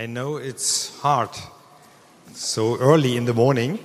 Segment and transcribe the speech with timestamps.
[0.00, 1.28] I know it's hard
[2.32, 3.78] so early in the morning,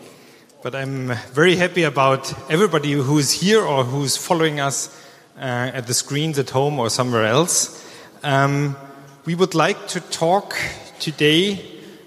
[0.64, 4.97] but I'm very happy about everybody who is here or who's following us
[5.38, 7.86] uh, at the screens at home or somewhere else.
[8.23, 8.78] Um,
[9.25, 10.55] we would like to talk
[11.01, 11.59] today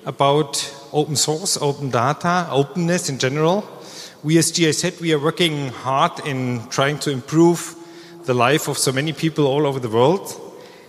[0.06, 0.56] about
[0.94, 3.68] open source, open data, openness in general.
[4.22, 7.76] We as GIZ, we are working hard in trying to improve
[8.24, 10.47] the life of so many people all over the world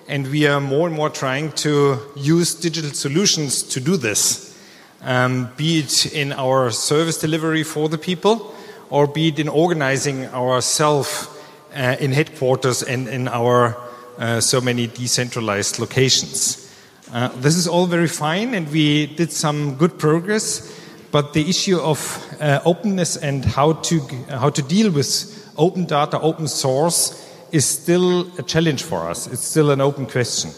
[0.09, 4.57] and we are more and more trying to use digital solutions to do this,
[5.03, 8.55] um, be it in our service delivery for the people,
[8.89, 11.29] or be it in organizing ourselves
[11.75, 13.77] uh, in headquarters and in our
[14.17, 16.73] uh, so many decentralized locations.
[17.13, 20.75] Uh, this is all very fine, and we did some good progress.
[21.11, 21.99] But the issue of
[22.39, 28.27] uh, openness and how to how to deal with open data, open source, is still
[28.37, 29.27] a challenge for us.
[29.27, 30.51] It's still an open question.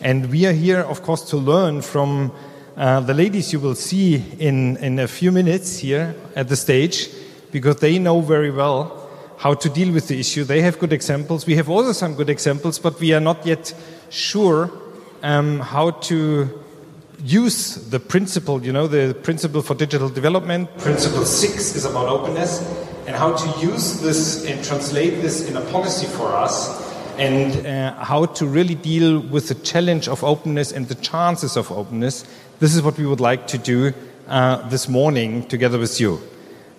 [0.00, 2.32] And we are here, of course, to learn from
[2.76, 7.08] uh, the ladies you will see in, in a few minutes here at the stage,
[7.52, 10.44] because they know very well how to deal with the issue.
[10.44, 11.46] They have good examples.
[11.46, 13.74] We have also some good examples, but we are not yet
[14.10, 14.70] sure
[15.22, 16.62] um, how to
[17.22, 20.76] use the principle, you know, the principle for digital development.
[20.78, 22.60] Principle six is about openness
[23.06, 26.82] and how to use this and translate this in a policy for us
[27.18, 31.70] and uh, how to really deal with the challenge of openness and the chances of
[31.70, 32.24] openness.
[32.58, 33.92] This is what we would like to do
[34.28, 36.20] uh, this morning together with you.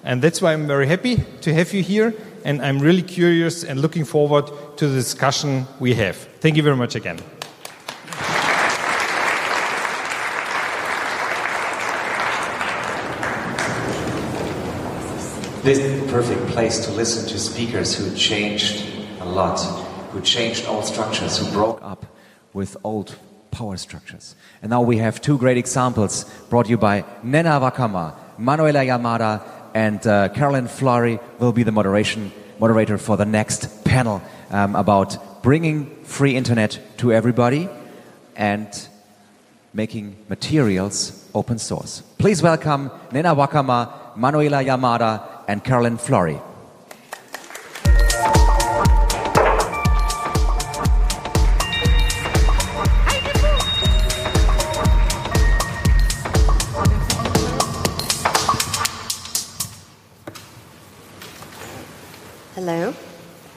[0.03, 3.81] And that's why I'm very happy to have you here, and I'm really curious and
[3.81, 6.15] looking forward to the discussion we have.
[6.15, 7.19] Thank you very much again.
[15.65, 18.85] This perfect place to listen to speakers who changed
[19.19, 19.59] a lot,
[20.11, 22.05] who changed old structures, who broke up
[22.53, 23.15] with old
[23.49, 24.35] power structures.
[24.61, 29.41] And now we have two great examples brought you by Nnenna Nwakanma, Manuela Yamada,
[29.73, 35.41] and uh, Carolyn Florey will be the moderation moderator for the next panel um, about
[35.41, 37.67] bringing free internet to everybody
[38.35, 38.87] and
[39.73, 42.03] making materials open source.
[42.19, 46.41] Please welcome Nnenna Nwakanma, Manuela Yamada, and Carolyn Florey.
[62.55, 62.93] Hello.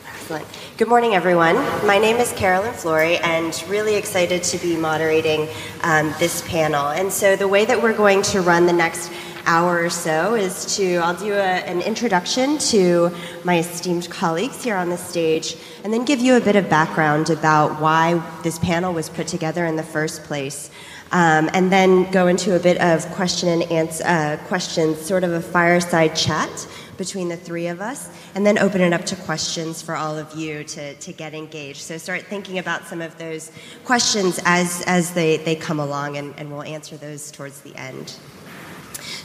[0.06, 0.46] Excellent.
[0.76, 1.54] Good morning, everyone.
[1.86, 5.48] My name is Carolyn Florey, and really excited to be moderating
[5.82, 6.88] um, this panel.
[6.88, 9.10] And so, the way that we're going to run the next
[9.48, 11.36] hour or so is to, I'll do a,
[11.72, 13.10] an introduction to
[13.44, 17.30] my esteemed colleagues here on the stage, and then give you a bit of background
[17.30, 20.70] about why this panel was put together in the first place.
[21.10, 25.32] Um, and then go into a bit of question and answer uh, questions, sort of
[25.32, 29.80] a fireside chat between the three of us, and then open it up to questions
[29.80, 31.80] for all of you to, to get engaged.
[31.80, 33.50] So start thinking about some of those
[33.86, 38.14] questions as, as they, they come along, and, and we'll answer those towards the end.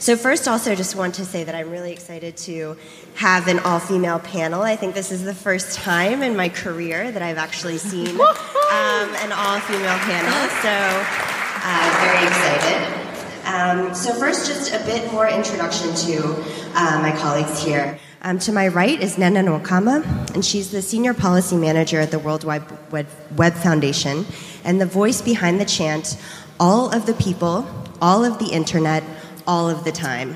[0.03, 2.75] So, first, also, just want to say that I'm really excited to
[3.15, 4.61] have an all female panel.
[4.61, 9.07] I think this is the first time in my career that I've actually seen um,
[9.23, 10.49] an all female panel.
[10.59, 10.75] So,
[11.63, 12.83] uh, very excited.
[13.45, 16.35] Um, so, first, just a bit more introduction to
[16.75, 17.97] uh, my colleagues here.
[18.23, 22.19] Um, to my right is Nnenna Nwakanma, and she's the Senior Policy Manager at the
[22.19, 24.25] World Wide Web Foundation
[24.65, 26.17] and the voice behind the chant,
[26.59, 27.65] All of the people,
[28.01, 29.01] all of the internet,
[29.47, 30.35] all of the time.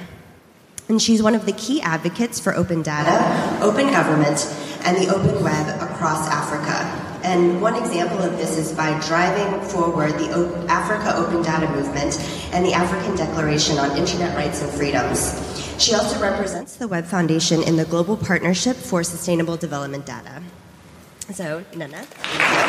[0.89, 4.45] And she's one of the key advocates for open data, open government,
[4.85, 7.07] and the open web across Africa.
[7.23, 12.17] And one example of this is by driving forward the Africa Open Data Movement
[12.53, 15.35] and the African Declaration on Internet Rights and Freedoms.
[15.77, 20.41] She also represents the Web Foundation in the Global Partnership for Sustainable Development Data.
[21.33, 22.66] So, Nnenna.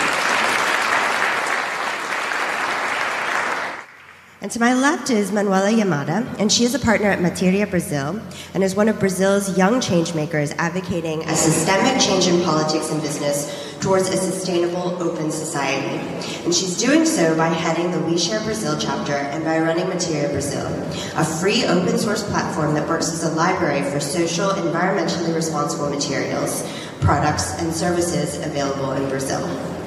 [4.41, 8.23] And to my left is Manuela Yamada, and she is a partner at MateriaBrasil
[8.55, 13.75] and is one of Brazil's young changemakers advocating a systemic change in politics and business
[13.81, 15.99] towards a sustainable open society.
[16.45, 21.25] And she's doing so by heading the Ouishare Brazil chapter and by running MateriaBrasil, a
[21.41, 26.63] free open source platform that works as a library for social, environmentally responsible materials,
[27.01, 29.78] products, and services available in Brazil.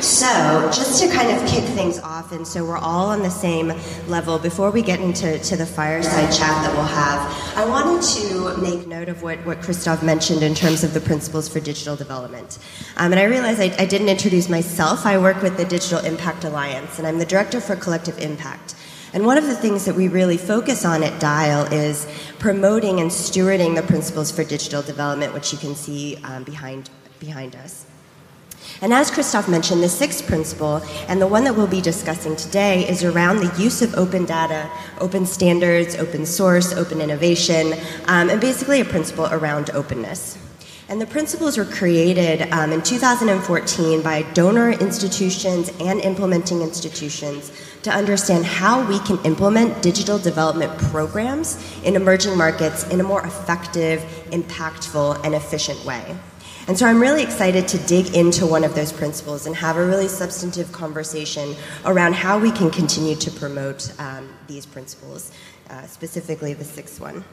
[0.00, 3.72] So, just to kind of kick things off, and so we're all on the same
[4.06, 8.56] level, before we get into to the fireside chat that we'll have, I wanted to
[8.62, 12.58] make note of what, what Christoph mentioned in terms of the principles for digital development.
[12.96, 15.04] Um, and I realized I, I didn't introduce myself.
[15.04, 18.76] I work with the Digital Impact Alliance, and I'm the director for Collective Impact.
[19.12, 22.06] And one of the things that we really focus on at DIAL is
[22.38, 27.56] promoting and stewarding the principles for digital development, which you can see um, behind, behind
[27.56, 27.84] us.
[28.80, 32.88] And as Christoph mentioned, the sixth principle, and the one that we'll be discussing today,
[32.88, 34.70] is around the use of open data,
[35.00, 37.72] open standards, open source, open innovation,
[38.06, 40.38] um, and basically a principle around openness.
[40.90, 47.52] And the principles were created um, in 2014 by donor institutions and implementing institutions
[47.82, 53.26] to understand how we can implement digital development programs in emerging markets in a more
[53.26, 56.16] effective, impactful, and efficient way.
[56.68, 59.86] And so I'm really excited to dig into one of those principles and have a
[59.86, 61.56] really substantive conversation
[61.86, 65.32] around how we can continue to promote um, these principles,
[65.70, 67.24] uh, specifically the sixth one.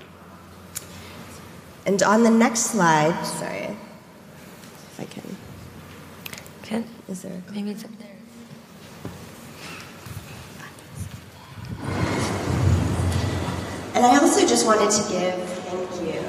[1.85, 3.75] And on the next slide, sorry,
[4.87, 5.35] if I can.
[6.63, 7.43] Can, Is there?
[7.51, 8.07] maybe it's up there.
[13.95, 15.35] And I also just wanted to give,
[15.65, 16.21] thank you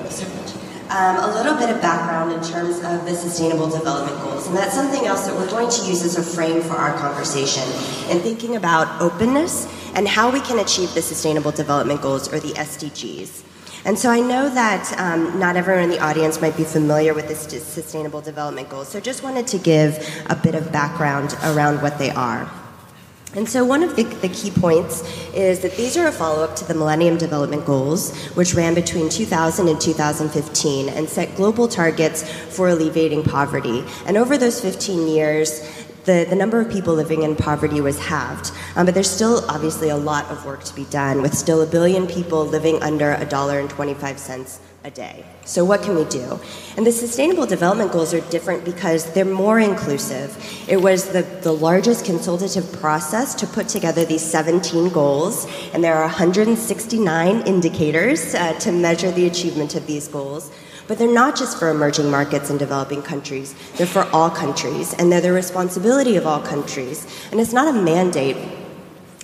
[0.90, 4.46] um, a little bit of background in terms of the Sustainable Development Goals.
[4.46, 7.64] And that's something else that we're going to use as a frame for our conversation
[8.10, 12.52] in thinking about openness and how we can achieve the Sustainable Development Goals or the
[12.52, 13.42] SDGs.
[13.84, 17.28] And so I know that um, not everyone in the audience might be familiar with
[17.28, 19.96] the Sustainable Development Goals, so just wanted to give
[20.28, 22.50] a bit of background around what they are.
[23.36, 25.02] And so, one of the, the, key points
[25.34, 29.10] is that these are a follow up to the Millennium Development Goals, which ran between
[29.10, 33.84] 2000 and 2015 and set global targets for alleviating poverty.
[34.06, 35.60] And over those 15 years,
[36.06, 38.52] the, the number of people living in poverty was halved.
[38.74, 41.66] Um, but there's still obviously a lot of work to be done, with still a
[41.66, 45.24] billion people living under $1.25 a day.
[45.44, 46.40] So, what can we do?
[46.76, 50.36] And the Sustainable Development Goals are different because they're more inclusive.
[50.68, 55.94] It was the, the largest consultative process to put together these 17 goals, and there
[55.94, 60.52] are 169 indicators uh, to measure the achievement of these goals.
[60.86, 65.10] But they're not just for emerging markets and developing countries, they're for all countries, and
[65.10, 67.08] they're the responsibility of all countries.
[67.32, 68.36] And it's not a mandate,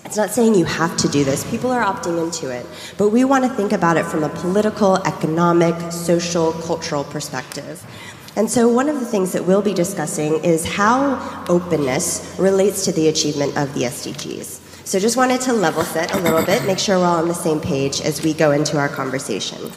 [0.05, 1.49] it's not saying you have to do this.
[1.51, 2.67] People are opting into it.
[2.99, 7.85] But we want to think about it from a political, economic, social, cultural perspective.
[8.35, 12.93] And so, one of the things that we'll be discussing is how openness relates to
[12.93, 14.87] the achievement of the SDGs.
[14.87, 17.35] So, just wanted to level set a little bit, make sure we're all on the
[17.35, 19.71] same page as we go into our conversation.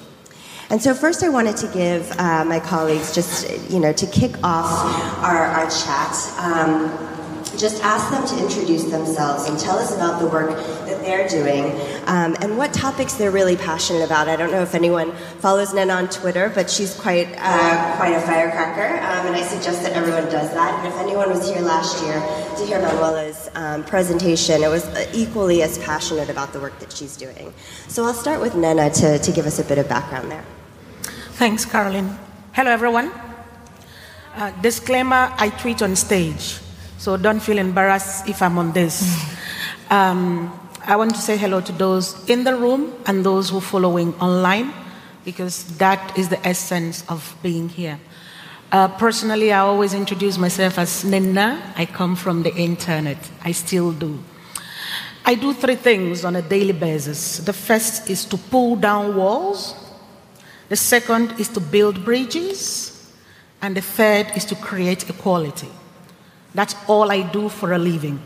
[0.70, 4.36] And so, first, I wanted to give uh, my colleagues just, you know, to kick
[4.42, 6.16] off our, our chat.
[6.40, 7.15] Um,
[7.58, 10.50] just ask them to introduce themselves and tell us about the work
[10.86, 11.66] that they're doing
[12.06, 14.28] um, and what topics they're really passionate about.
[14.28, 18.22] I don't know if anyone follows Nnenna on Twitter, but she's quite uh, quite a
[18.22, 20.80] firecracker, um, and I suggest that everyone does that.
[20.80, 22.20] And if anyone was here last year
[22.58, 27.16] to hear Manuela's um, presentation, it was equally as passionate about the work that she's
[27.16, 27.54] doing.
[27.88, 30.46] So I'll start with Nnenna to, to give us a bit of background there.
[31.34, 32.18] Thanks, Carolyn.
[32.54, 33.12] Hello, everyone.
[34.36, 36.60] Uh, disclaimer I tweet on stage.
[37.06, 39.24] So don't feel embarrassed if I'm on this.
[39.92, 40.52] Um,
[40.88, 44.16] I want to say hello to those in the room and those who are following
[44.16, 44.74] online
[45.24, 48.00] because that is the essence of being here.
[48.72, 51.62] Uh, personally, I always introduce myself as Nnenna.
[51.78, 53.20] I come from the internet.
[53.44, 54.18] I still do.
[55.24, 57.38] I do three things on a daily basis.
[57.38, 59.76] The first is to pull down walls,
[60.70, 63.14] the second is to build bridges,
[63.62, 65.70] and the third is to create equality.
[66.56, 68.20] That's all I do for a living.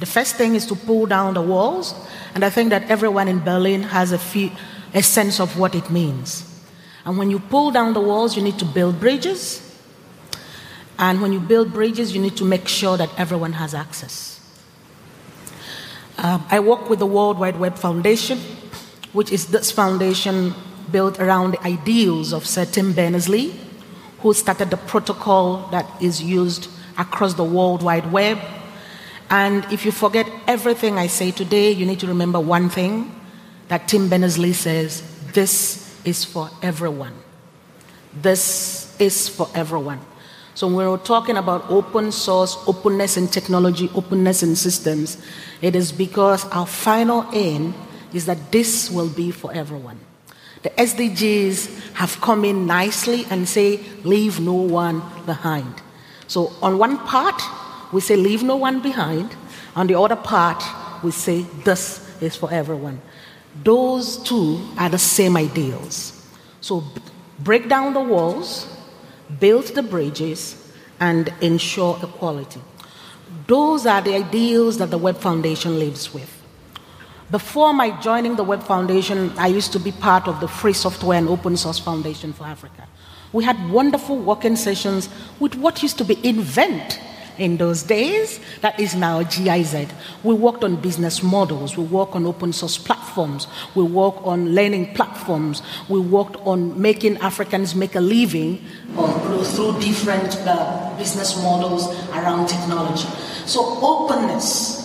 [0.00, 1.94] The first thing is to pull down the walls,
[2.34, 4.50] and I think that everyone in Berlin has a, feel,
[4.92, 6.48] a sense of what it means.
[7.04, 9.62] And when you pull down the walls, you need to build bridges.
[10.98, 14.40] And when you build bridges, you need to make sure that everyone has access.
[16.18, 18.38] Uh, I work with the World Wide Web Foundation,
[19.12, 20.54] which is this foundation
[20.90, 23.54] built around the ideals of Sir Tim Berners Lee,
[24.20, 26.68] who started the protocol that is used
[26.98, 28.38] across the World Wide Web.
[29.30, 33.14] And if you forget everything I say today, you need to remember one thing
[33.68, 37.14] that Tim Berners Lee says this is for everyone.
[38.20, 40.00] This is for everyone.
[40.54, 45.16] So when we're talking about open source, openness in technology, openness in systems,
[45.62, 47.72] it is because our final aim
[48.12, 49.98] is that this will be for everyone.
[50.62, 55.80] The SDGs have come in nicely and say, leave no one behind.
[56.26, 57.40] So, on one part,
[57.92, 59.36] we say, leave no one behind.
[59.76, 60.62] On the other part,
[61.02, 63.00] we say, this is for everyone.
[63.62, 66.18] Those two are the same ideals.
[66.60, 66.84] So
[67.38, 68.66] break down the walls,
[69.40, 70.56] build the bridges,
[71.00, 72.60] and ensure equality.
[73.46, 76.30] Those are the ideals that the Web Foundation lives with.
[77.30, 81.18] Before my joining the Web Foundation, I used to be part of the Free Software
[81.18, 82.86] and Open Source Foundation for Africa.
[83.32, 85.08] We had wonderful working sessions
[85.40, 86.98] with what used to be InWEnt
[87.38, 89.88] in those days, that is now GIZ.
[90.22, 94.94] We worked on business models, we worked on open source platforms, we worked on learning
[94.94, 102.48] platforms, we worked on making Africans make a living through different uh, business models around
[102.48, 103.08] technology.
[103.46, 104.80] So, openness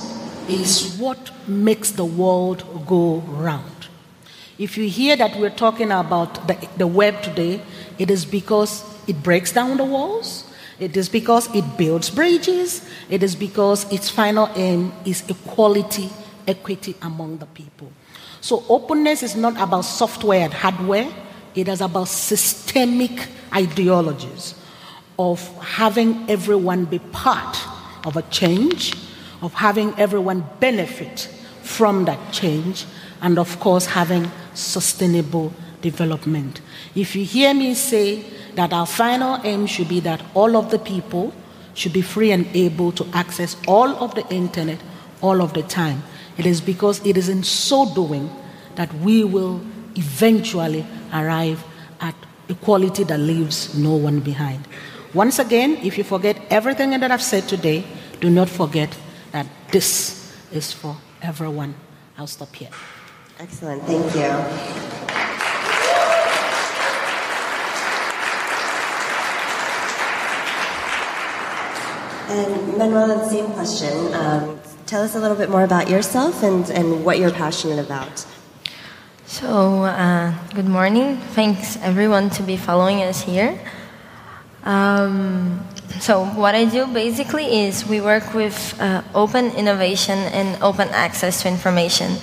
[0.49, 3.76] is what makes the world go round.
[4.57, 7.61] If you hear that we're talking about the, the web today,
[7.99, 13.21] it is because it breaks down the walls, it is because it builds bridges, it
[13.21, 16.09] is because its final aim is equality,
[16.47, 17.91] equity among the people.
[18.41, 21.11] So, openness is not about software and hardware,
[21.53, 24.55] it is about systemic ideologies
[25.19, 27.57] of having everyone be part
[28.05, 28.93] of a change,
[29.41, 31.29] of having everyone benefit
[31.61, 32.85] from that change,
[33.21, 36.61] and of course, having sustainable development.
[36.95, 38.23] If you hear me say
[38.55, 41.33] that our final aim should be that all of the people
[41.73, 44.79] should be free and able to access all of the internet
[45.21, 46.03] all of the time,
[46.37, 48.29] it is because it is in so doing
[48.75, 49.61] that we will
[49.95, 51.63] eventually arrive
[51.99, 52.15] at
[52.49, 54.67] equality that leaves no one behind.
[55.13, 57.83] Once again, if you forget everything that I've said today,
[58.19, 58.95] do not forget
[59.31, 61.75] that this is for everyone.
[62.17, 62.69] I'll stop here.
[63.39, 64.21] Excellent, thank you.
[72.29, 74.13] And Manuel, same question.
[74.15, 78.25] Um, tell us a little bit more about yourself and, and what you're passionate about.
[79.27, 81.17] So, uh, good morning.
[81.17, 83.59] Thanks everyone to be following us here.
[84.63, 85.63] Um,
[85.99, 91.43] so, what I do basically is we work with uh, open innovation and open access
[91.43, 92.17] to information.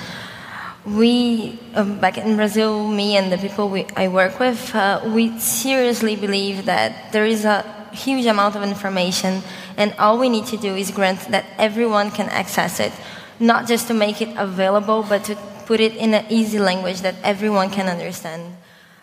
[0.87, 5.39] We, um, back in Brazil, me and the people we, I work with, uh, we
[5.39, 9.43] seriously believe that there is a huge amount of information,
[9.79, 12.93] and all we need to do is grant that everyone can access it,
[13.41, 17.15] not just to make it available, but to put it in an easy language that
[17.23, 18.55] everyone can understand.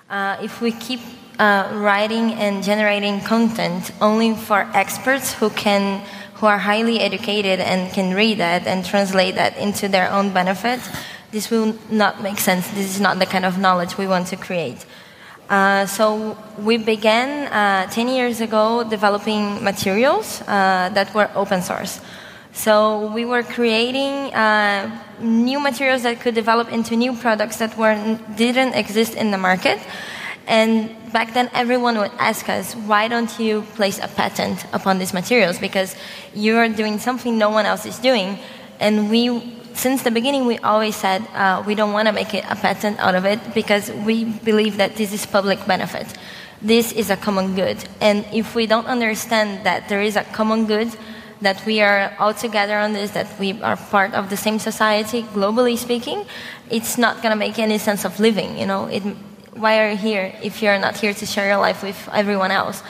[0.07, 0.99] Uh, if we keep
[1.39, 7.93] uh, writing and generating content only for experts who can who are highly educated and
[7.93, 10.79] can read that and translate that into their own benefit
[11.31, 14.35] this will not make sense this is not the kind of knowledge we want to
[14.35, 14.85] create
[15.49, 21.99] uh, so we began uh, 10 years ago developing materials uh, that were open source
[22.53, 24.89] so we were creating uh,
[25.21, 27.95] new materials that could develop into new products that were
[28.35, 29.79] didn't exist in the market
[30.47, 35.13] and back then, everyone would ask us, why don't you place a patent upon these
[35.13, 35.59] materials?
[35.59, 35.95] Because
[36.33, 38.39] you're doing something no one else is doing.
[38.79, 39.29] And we,
[39.73, 42.99] since the beginning, we always said uh, we don't want to make it a patent
[42.99, 46.07] out of it because we believe that this is public benefit.
[46.61, 47.83] This is a common good.
[47.99, 50.95] And if we don't understand that there is a common good,
[51.41, 55.23] that we are all together on this, that we are part of the same society,
[55.23, 56.25] globally speaking,
[56.69, 58.57] it's not going to make any sense of living.
[58.57, 59.01] You know, it,
[59.53, 62.83] why are you here if you're not here to share your life with everyone else?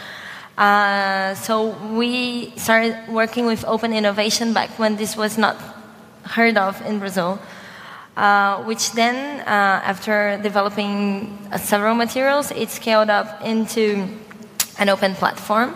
[0.57, 5.55] Uh, so we started working with open innovation back when this was not
[6.23, 7.39] heard of in Brazil.
[8.17, 14.05] Uh, which then, uh, after developing uh, several materials, it scaled up into
[14.79, 15.75] an open platform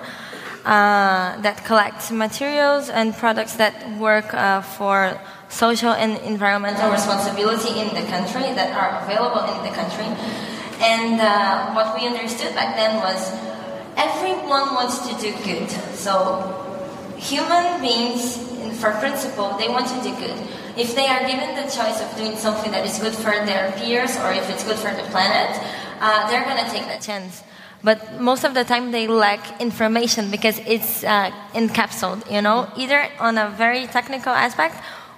[0.65, 4.31] uh, that collects materials and products that work
[4.75, 5.17] for
[5.49, 10.05] social and environmental responsibility in the country that are available in the country.
[10.81, 13.31] And uh, what we understood back then was
[13.95, 15.69] everyone wants to do good.
[15.95, 16.43] So
[17.17, 18.37] human beings,
[18.75, 20.37] for principle, they want to do good.
[20.77, 24.17] If they are given the choice of doing something that is good for their peers
[24.17, 25.55] or if it's good for the planet,
[25.99, 27.43] uh, they're going to take that chance.
[27.83, 33.07] But most of the time they lack information because it's uh, encapsulated, you know, either
[33.19, 34.75] on a very technical aspect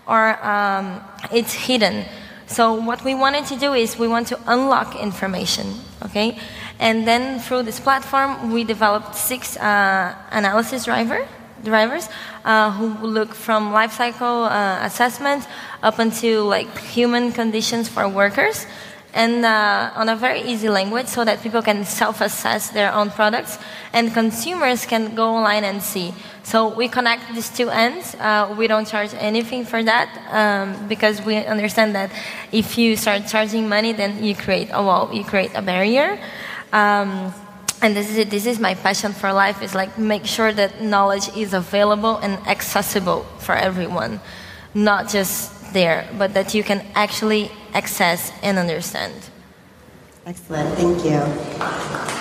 [0.07, 2.05] or um, it's hidden.
[2.47, 5.67] So what we wanted to do is we want to unlock information,
[6.05, 6.37] okay?
[6.79, 11.27] And then through this platform, we developed six uh, analysis driver,
[11.63, 12.09] drivers
[12.45, 15.47] uh, who look from life cycle uh, assessment
[15.83, 18.65] up until like human conditions for workers.
[19.17, 23.57] and uh, on a very easy language so that people can self-assess their own products
[23.91, 26.13] and consumers can go online and see.
[26.43, 28.15] So we connect these two ends.
[28.15, 32.11] Uh, we don't charge anything for that um, because we understand that
[32.51, 36.19] if you start charging money, then you create a wall, you create a barrier.
[36.71, 37.33] Um,
[37.81, 38.29] and this is.
[38.29, 39.61] This is my passion for life.
[39.61, 44.19] Is like make sure that knowledge is available and accessible for everyone,
[44.73, 49.13] not just there, but that you can actually access and understand.
[50.25, 52.16] Excellent, thank you.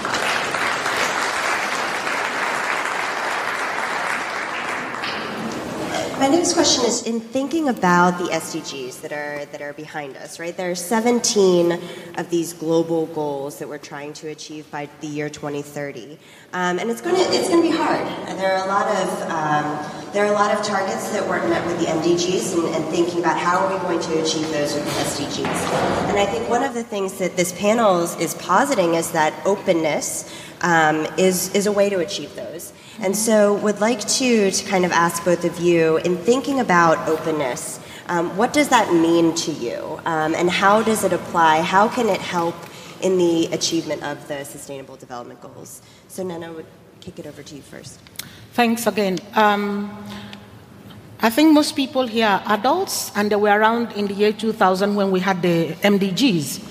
[6.19, 10.41] My next question is in thinking about the SDGs that are that are behind us,
[10.41, 10.57] right?
[10.57, 11.79] There are 17
[12.17, 16.19] of these global goals that we're trying to achieve by the year 2030,
[16.55, 18.07] um, and it's going to it's going to be hard.
[18.39, 21.67] There are a lot of um, there are a lot of targets that weren't met
[21.67, 24.85] with the MDGs, and, and thinking about how are we going to achieve those with
[24.85, 25.69] the SDGs.
[26.09, 30.35] And I think one of the things that this panel is, positing is that openness
[30.63, 32.73] um, is is a way to achieve those.
[33.01, 36.97] And so, would like to, to kind of ask both of you in thinking about
[37.09, 40.01] openness, um, what does that mean to you?
[40.07, 41.61] Um, and how does it apply?
[41.61, 42.55] How can it help
[43.03, 45.83] in the achievement of the Sustainable Development Goals?
[46.09, 46.67] So, Nnenna, would
[47.01, 48.01] kick it over to you first.
[48.53, 49.19] Thanks again.
[49.35, 49.91] Um,
[51.21, 54.95] I think most people here are adults, and they were around in the year 2000
[54.95, 56.63] when we had the MDGs.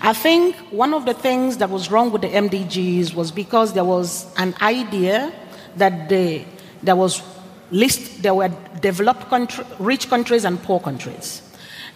[0.00, 3.84] I think one of the things that was wrong with the MDGs was because there
[3.84, 5.32] was an idea
[5.76, 7.22] that there was
[7.70, 8.50] list, there were
[8.80, 11.42] developed country, rich countries and poor countries.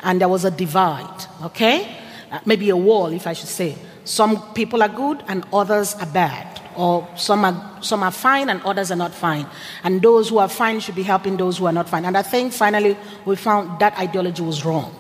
[0.02, 1.97] And there was a divide, okay?
[2.30, 3.76] Uh, maybe a wall, if I should say.
[4.04, 6.61] Some people are good and others are bad.
[6.76, 9.47] Or some are, some are fine and others are not fine.
[9.82, 12.04] And those who are fine should be helping those who are not fine.
[12.04, 14.94] And I think finally we found that ideology was wrong.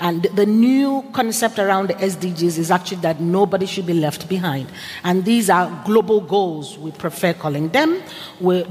[0.00, 4.68] And the new concept around the SDGs is actually that nobody should be left behind.
[5.04, 8.02] And these are global goals, we prefer calling them,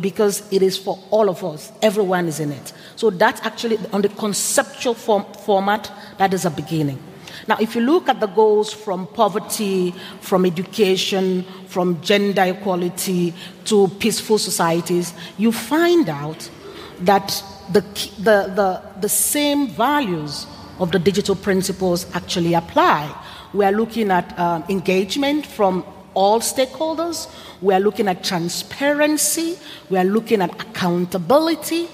[0.02, 1.72] because it is for all of us.
[1.82, 2.74] Everyone is in it.
[2.98, 7.02] So that's actually on the conceptual form, format, that is a beginning.
[7.48, 13.34] Now, if you look at the goals from poverty, from education, from gender equality
[13.66, 16.50] to peaceful societies, you find out
[17.00, 17.82] that the,
[18.20, 20.46] the, the, the same values
[20.80, 23.14] of the digital principles actually apply.
[23.54, 27.32] We are looking at um, engagement from all stakeholders.
[27.62, 29.58] We are looking at transparency.
[29.90, 31.88] We are looking at accountability.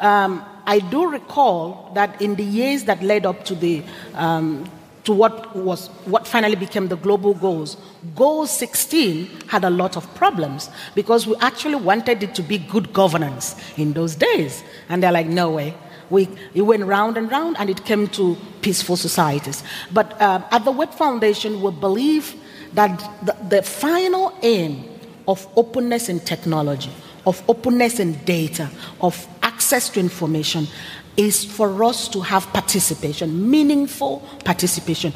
[0.00, 3.82] Um, I do recall that in the years that led up to the
[4.14, 4.68] um,
[5.04, 7.76] to what was what finally became the global goals,
[8.14, 12.92] Goal 16 had a lot of problems because we actually wanted it to be good
[12.92, 15.74] governance in those days, and they're like, no way,
[16.12, 19.64] we, it went round and round and it came to peaceful societies.
[19.92, 22.34] But uh, at the Web Foundation, we believe
[22.74, 24.84] that the, the final aim
[25.26, 26.90] of openness in technology,
[27.26, 28.68] of openness in data,
[29.00, 30.68] of access to information
[31.16, 35.14] is for us to have participation, meaningful participation.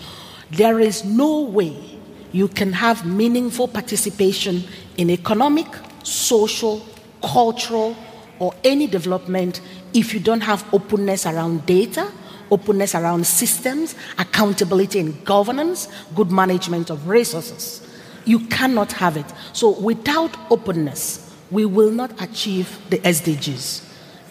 [0.50, 1.76] There is no way
[2.32, 4.64] you can have meaningful participation
[4.96, 5.66] in economic,
[6.02, 6.84] social,
[7.22, 7.96] cultural,
[8.38, 9.60] or any development
[9.96, 12.12] if you don't have openness around data,
[12.50, 17.82] openness around systems, accountability in governance, good management of resources.
[18.26, 19.26] You cannot have it.
[19.54, 23.84] So, without openness, we will not achieve the SDGs.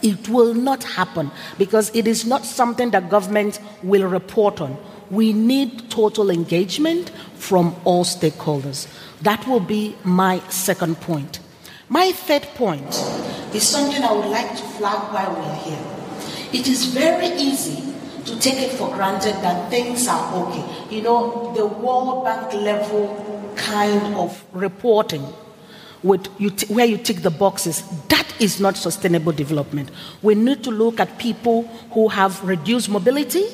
[0.04, 4.78] It will not happen because it is not something that government will report on.
[5.10, 8.88] We need total engagement from all stakeholders.
[9.22, 11.40] That will be my second point.
[11.88, 12.88] My third point
[13.54, 16.60] is something I would like to flag while we are here.
[16.60, 17.94] It is very easy
[18.26, 20.66] to take it for granted that things are okay.
[20.96, 25.24] You know, the World Bank level kind of reporting
[26.02, 29.92] with you t- where you tick the boxes, that is not sustainable development.
[30.24, 33.46] We need to look at people who have reduced mobility.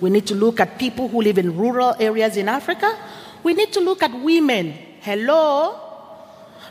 [0.00, 2.96] We need to look at people who live in rural areas in Africa.
[3.42, 4.74] We need to look at women.
[5.00, 5.89] Hello?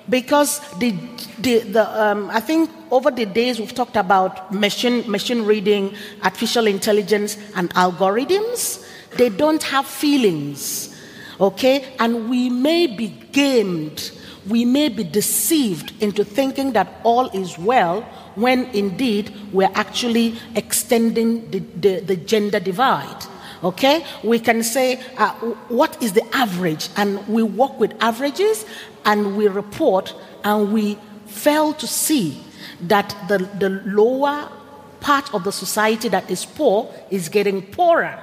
[0.10, 0.92] Because the,
[1.40, 6.68] the, the um, I think over the days we've talked about machine, machine reading, artificial
[6.68, 8.86] intelligence, and algorithms.
[9.18, 10.96] They don't have feelings,
[11.40, 11.96] okay?
[12.00, 14.12] And we may be gamed,
[14.48, 18.02] we may be deceived into thinking that all is well
[18.36, 23.26] when indeed we're actually extending the, the, the gender divide.
[23.64, 24.06] Okay?
[24.24, 25.32] We can say, uh,
[25.68, 26.90] what is the average?
[26.96, 28.66] And we work with averages
[29.06, 32.42] and we report and we fail to see
[32.82, 34.50] that the, the lower
[35.00, 38.22] part of the society that is poor is getting poorer.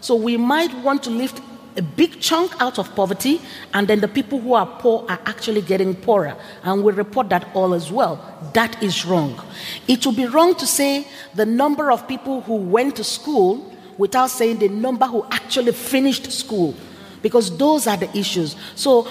[0.00, 1.40] So we might want to lift
[1.76, 3.40] a big chunk out of poverty,
[3.74, 6.36] and then the people who are poor are actually getting poorer.
[6.64, 8.18] And we report that all as well.
[8.54, 9.40] That is wrong.
[9.86, 14.30] It would be wrong to say the number of people who went to school without
[14.30, 16.74] saying the number who actually finished school,
[17.22, 18.56] because those are the issues.
[18.74, 19.06] So,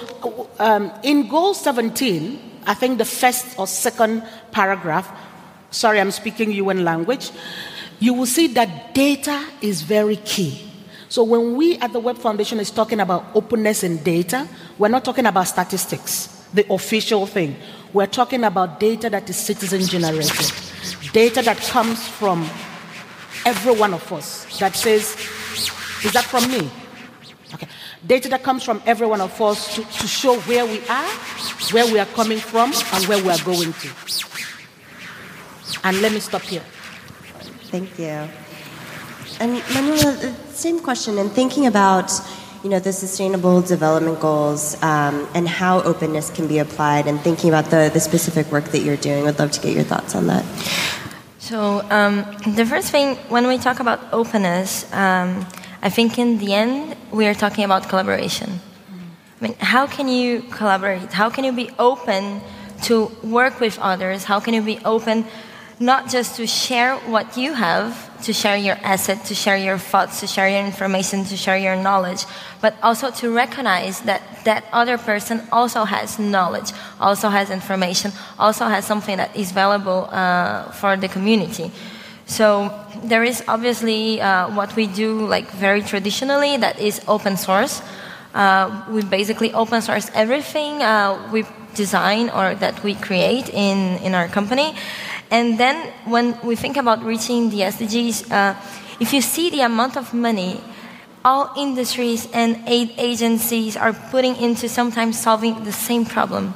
[0.58, 5.10] um, in goal 17, I think the first or second paragraph,
[5.70, 7.30] sorry, I'm speaking UN language,
[7.98, 10.66] you will see that data is very key.
[11.08, 14.46] So when we at the Web Foundation is talking about openness in data,
[14.78, 17.56] we're not talking about statistics, the official thing.
[17.92, 20.52] We're talking about data that is citizen generated,
[21.12, 22.48] data that comes from
[23.44, 25.16] every one of us that says,
[26.04, 26.70] is that from me?
[28.00, 28.06] Okay.
[28.06, 31.08] Data that comes from every one of us to, to show where we are,
[31.72, 33.88] where we are coming from, and where we are going to.
[35.84, 36.62] And let me stop here.
[37.70, 38.28] Thank you.
[39.38, 41.18] And Manuela, the same question.
[41.18, 42.12] and thinking about,
[42.62, 47.48] you know, the sustainable development goals um, and how openness can be applied, and thinking
[47.48, 50.26] about the, the specific work that you're doing, i'd love to get your thoughts on
[50.26, 50.44] that.
[51.38, 55.46] So um, the first thing, when we talk about openness, um,
[55.82, 58.60] I think in the end we are talking about collaboration.
[59.40, 61.12] I mean, how can you collaborate?
[61.12, 62.42] How can you be open
[62.82, 64.24] to work with others?
[64.24, 65.24] How can you be open
[65.80, 70.20] not just to share what you have, to share your asset, to share your thoughts,
[70.20, 72.26] to share your information, to share your knowledge,
[72.60, 78.66] but also to recognize that that other person also has knowledge, also has information, also
[78.66, 81.72] has something that is valuable uh, for the community.
[82.30, 82.70] So
[83.02, 87.82] there is obviously uh, what we do like very traditionally that is open source.
[88.32, 94.14] Uh, we basically open source everything uh, we design or that we create in, in
[94.14, 94.76] our company.
[95.32, 98.54] And then when we think about reaching the SDGs, uh,
[99.00, 100.60] if you see the amount of money
[101.24, 106.54] all industries and aid agencies are putting into sometimes solving the same problem.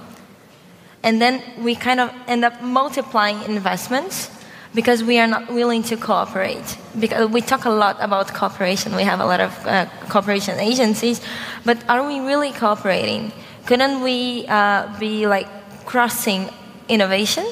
[1.03, 4.31] And then we kind of end up multiplying investments
[4.75, 6.79] because we are not willing to cooperate.
[6.99, 11.21] Because we talk a lot about cooperation, we have a lot of uh, cooperation agencies,
[11.65, 13.33] but are we really cooperating?
[13.67, 15.49] Couldn't we uh, be like
[15.87, 16.51] crossing
[16.89, 17.47] innovation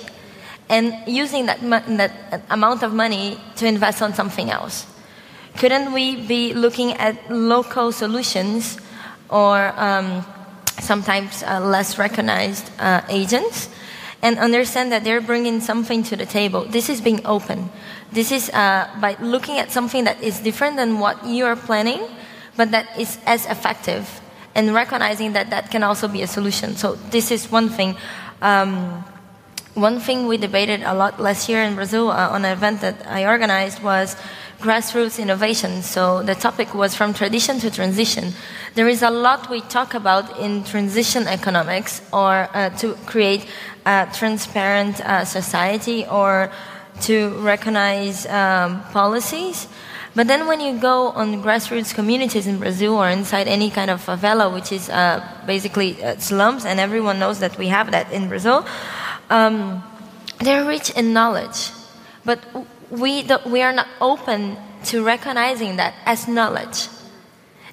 [0.69, 4.87] and using that, that amount of money to invest on something else?
[5.57, 8.79] Couldn't we be looking at local solutions
[9.29, 10.25] or um,
[10.81, 13.69] sometimes uh, less recognized uh, agents
[14.23, 16.65] and understand that they're bringing something to the table?
[16.65, 17.71] This is being open.
[18.13, 22.01] This is uh, by looking at something that is different than what you are planning,
[22.57, 24.21] but that is as effective
[24.55, 26.77] and recognizing that that can also be a solution.
[26.77, 27.97] So this is one thing.
[28.41, 29.05] Um,
[29.75, 33.07] one thing we debated a lot last year in Brazil uh, on an event that
[33.07, 34.17] I organized was
[34.61, 35.83] grassroots innovation.
[35.83, 38.33] So the topic was from tradition to transition.
[38.75, 43.47] There is a lot we talk about in transition economics or uh, to create
[43.85, 46.51] a transparent uh, society or
[47.03, 49.68] to recognize um, policies.
[50.14, 54.05] But then when you go on grassroots communities in Brazil or inside any kind of
[54.05, 58.29] favela, which is uh, basically uh, slums, and everyone knows that we have that in
[58.29, 58.66] Brazil,
[59.31, 59.83] um,
[60.40, 61.71] they're rich in knowledge,
[62.25, 62.40] but
[62.90, 66.88] we, we are not open to recognizing that as knowledge.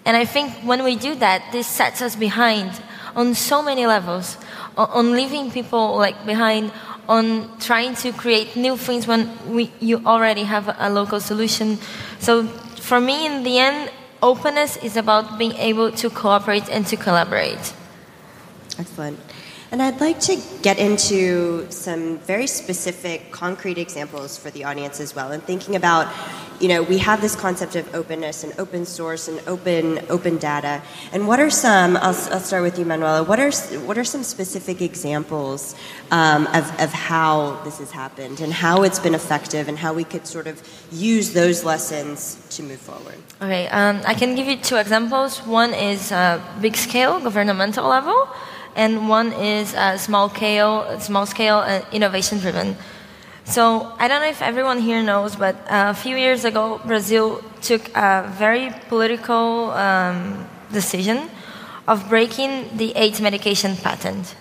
[0.06, 2.82] And I think when we do that, this sets us behind
[3.16, 4.38] on so many levels,
[4.80, 6.72] on, leaving people like behind,
[7.08, 11.78] on trying to create new things when we, you already have a local solution.
[12.20, 16.96] So for me, in the end, openness is about being able to cooperate and to
[16.96, 17.74] collaborate.
[18.78, 19.20] Excellent.
[19.72, 25.14] And I'd like to get into some very specific, concrete examples for the audience as
[25.14, 25.32] well.
[25.32, 26.12] And thinking about,
[26.60, 30.82] you know, we have this concept of openness and open source and open open data.
[31.14, 31.98] And what are some?
[31.98, 33.24] I'll, I'll start with you, Manuela.
[33.24, 33.52] What are
[33.86, 35.76] what are some specific examples
[36.10, 40.04] um, of of how this has happened and how it's been effective and how we
[40.04, 40.60] could sort of
[40.92, 43.20] use those lessons to move forward?
[43.40, 45.46] Okay, um, I can give you two examples.
[45.46, 48.28] One is uh, big scale, governmental level
[48.76, 52.76] and one is uh, small scale, small scale uh, innovation driven.
[53.50, 57.44] So I don't know if everyone here knows, but uh, a few years ago, Brazil
[57.62, 61.30] took a very political um, decision
[61.88, 64.36] of breaking the AIDS medication patent.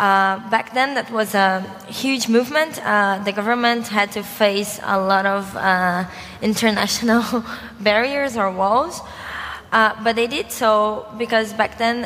[0.00, 2.80] Uh, back then, that was a huge movement.
[2.82, 6.04] Uh, the government had to face a lot of uh,
[6.42, 7.44] international
[7.80, 9.02] barriers or walls,
[9.70, 12.04] uh, but they did so because back then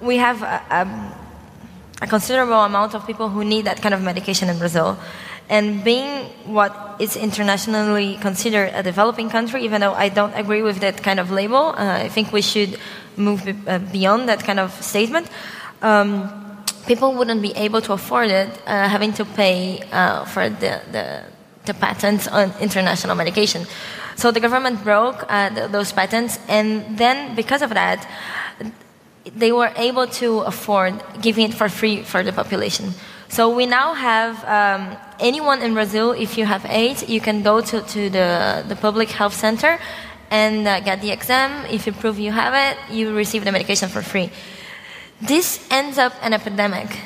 [0.00, 4.48] we have a, a, a, considerable amount of people who need that kind of medication
[4.48, 4.98] in Brazil.
[5.48, 10.78] And being what is internationally considered a developing country, even though I don't agree with
[10.78, 12.78] that kind of label, uh, I think we should
[13.16, 15.28] move uh, beyond that kind of statement.
[15.82, 16.30] Um,
[16.86, 21.24] people wouldn't be able to afford it, uh, having to pay uh, for the, the,
[21.64, 23.66] the, patents on international medication.
[24.16, 28.08] So the government broke uh, th- those patents, and then because of that,
[29.24, 32.94] they were able to afford giving it for free for the population.
[33.28, 37.60] So we now have um, anyone in Brazil, if you have AIDS, you can go
[37.60, 39.78] to, to the, the public health center
[40.30, 41.64] and uh, get the exam.
[41.66, 44.30] If you prove you have it, you receive the medication for free.
[45.20, 46.98] This ends up an epidemic.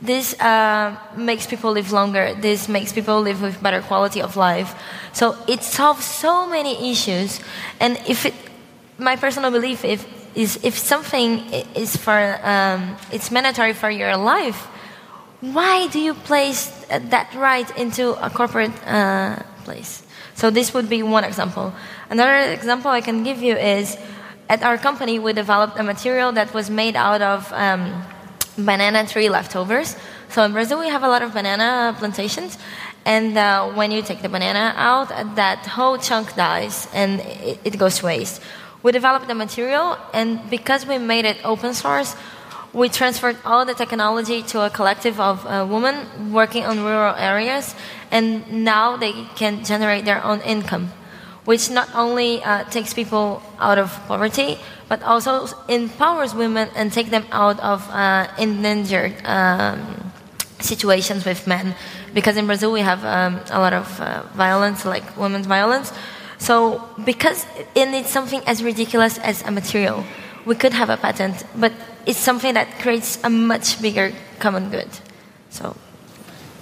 [0.00, 2.34] This uh, makes people live longer.
[2.34, 4.74] This makes people live with better quality of life.
[5.12, 7.40] So it solves so many issues.
[7.80, 8.34] And if it,
[8.98, 11.38] my personal belief if, is if something
[11.74, 14.66] is for, um, it's mandatory for your life,
[15.40, 20.02] why do you place that right into a corporate uh, place?
[20.34, 21.72] So this would be one example.
[22.08, 23.96] Another example I can give you is
[24.48, 28.02] at our company we developed a material that was made out of um,
[28.56, 29.96] banana tree leftovers.
[30.28, 32.58] So in Brazil we have a lot of banana plantations,
[33.04, 37.78] and uh, when you take the banana out, that whole chunk dies and it, it
[37.78, 38.42] goes to waste.
[38.82, 42.16] We developed the material, and because we made it open source,
[42.72, 47.74] we transferred all the technology to a collective of uh, women working on rural areas,
[48.10, 50.92] and now they can generate their own income,
[51.44, 54.56] which not only uh, takes people out of poverty,
[54.88, 60.12] but also empowers women and take them out of uh, endangered um,
[60.58, 61.74] situations with men.
[62.14, 65.92] Because in Brazil we have um, a lot of uh, violence, like women's violence.
[66.40, 70.04] So because it needs something as ridiculous as a material,
[70.46, 71.70] we could have a patent, but
[72.06, 74.88] it's something that creates a much bigger common good.
[75.50, 75.76] So,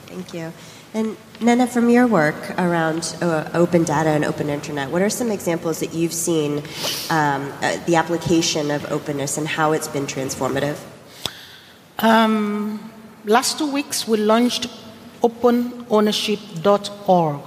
[0.07, 0.53] thank you.
[0.95, 5.31] And Nnenna, from your work around uh, open data and open internet, what are some
[5.31, 6.65] examples that you've seen
[7.11, 10.77] um, uh, the application of openness and how it's been transformative?
[12.01, 12.91] Um,
[13.25, 14.67] last two weeks, we launched
[15.23, 17.41] openownership.org.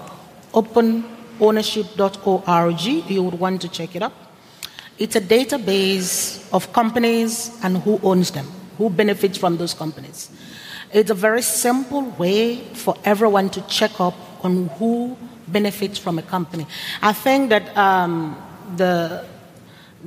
[1.41, 3.09] Openownership.org.
[3.09, 4.13] You would want to check it up.
[4.99, 8.45] It's a database of companies and who owns them,
[8.77, 10.29] who benefits from those companies.
[10.93, 16.21] It's a very simple way for everyone to check up on who benefits from a
[16.21, 16.67] company.
[17.01, 18.37] I think that um,
[18.77, 19.25] the,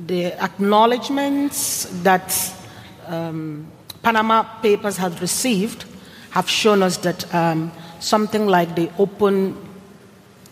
[0.05, 2.33] the acknowledgments that
[3.07, 3.67] um,
[4.01, 5.85] Panama Papers has received
[6.29, 9.57] have shown us that um, something like the open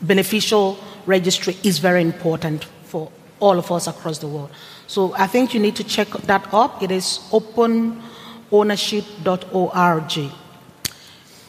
[0.03, 4.51] beneficial registry is very important for all of us across the world.
[4.87, 6.83] So I think you need to check that up.
[6.83, 10.31] It is openownership.org.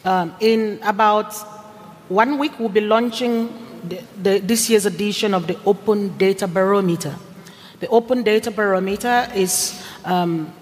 [0.03, 1.33] Um, in about
[2.09, 3.47] one week, we'll be launching
[3.87, 7.15] the, the, this year's edition of the Open Data Barometer.
[7.79, 10.53] The Open Data Barometer is, um,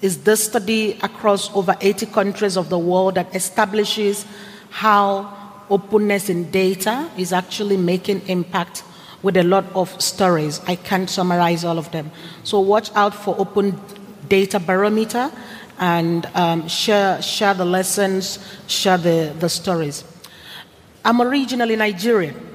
[0.00, 4.24] is the study across over 80 countries of the world that establishes
[4.70, 5.39] how
[5.70, 8.84] openness in data is actually making impact
[9.22, 10.60] with a lot of stories.
[10.66, 12.10] I can't summarize all of them.
[12.44, 13.80] So watch out for Open
[14.28, 15.30] Data Barometer
[15.78, 20.04] and um, share, share the lessons, share the, the stories.
[21.04, 22.48] I'm originally Nigerian.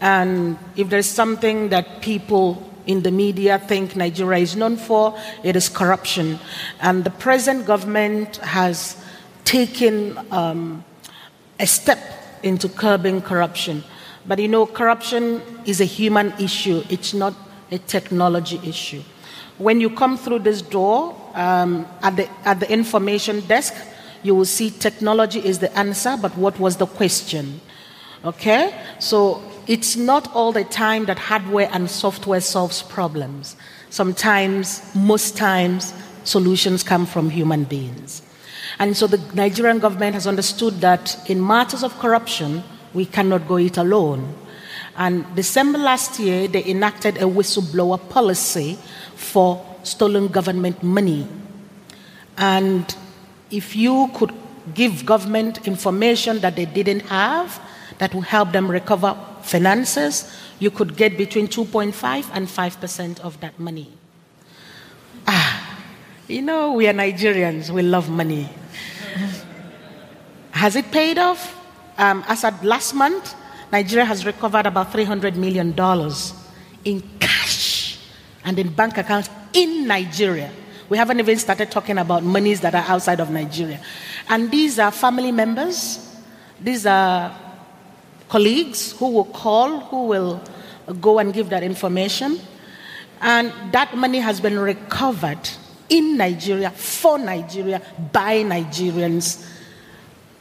[0.00, 5.56] And if there's something that people in the media think Nigeria is known for, it
[5.56, 6.38] is corruption.
[6.80, 8.96] And the present government has
[9.44, 10.84] taken um,
[11.58, 11.98] a step
[12.42, 13.84] into curbing corruption.
[14.26, 17.34] But you know, corruption is a human issue, it's not
[17.70, 19.02] a technology issue.
[19.58, 23.74] When you come through this door um, at, the, at the information desk,
[24.22, 27.60] you will see technology is the answer, but what was the question?
[28.24, 28.78] Okay?
[28.98, 33.56] So it's not all the time that hardware and software solves problems.
[33.90, 38.22] Sometimes, most times, solutions come from human beings.
[38.78, 42.62] And so the Nigerian government has understood that in matters of corruption,
[42.92, 44.34] we cannot go it alone.
[44.96, 48.78] And December last year, they enacted a whistleblower policy
[49.14, 51.26] for stolen government money.
[52.36, 52.94] And
[53.50, 54.32] if you could
[54.74, 57.60] give government information that they didn't have,
[57.98, 63.58] that will help them recover finances, you could get between 2.5 and 5% of that
[63.58, 63.92] money.
[65.26, 65.78] Ah,
[66.28, 68.48] you know, we are Nigerians, we love money.
[70.56, 71.54] Has it paid off?
[71.98, 73.34] Um, as at last month,
[73.72, 75.74] Nigeria has recovered about $300 million
[76.84, 77.98] in cash
[78.44, 80.50] and in bank accounts in Nigeria.
[80.88, 83.80] We haven't even started talking about monies that are outside of Nigeria.
[84.28, 86.06] And these are family members
[86.60, 87.36] These are
[88.28, 90.42] colleagues who will call, who will
[91.00, 92.40] go and give that information.
[93.20, 95.48] And that money has been recovered
[95.88, 97.80] in Nigeria, for Nigeria,
[98.12, 99.46] by Nigerians.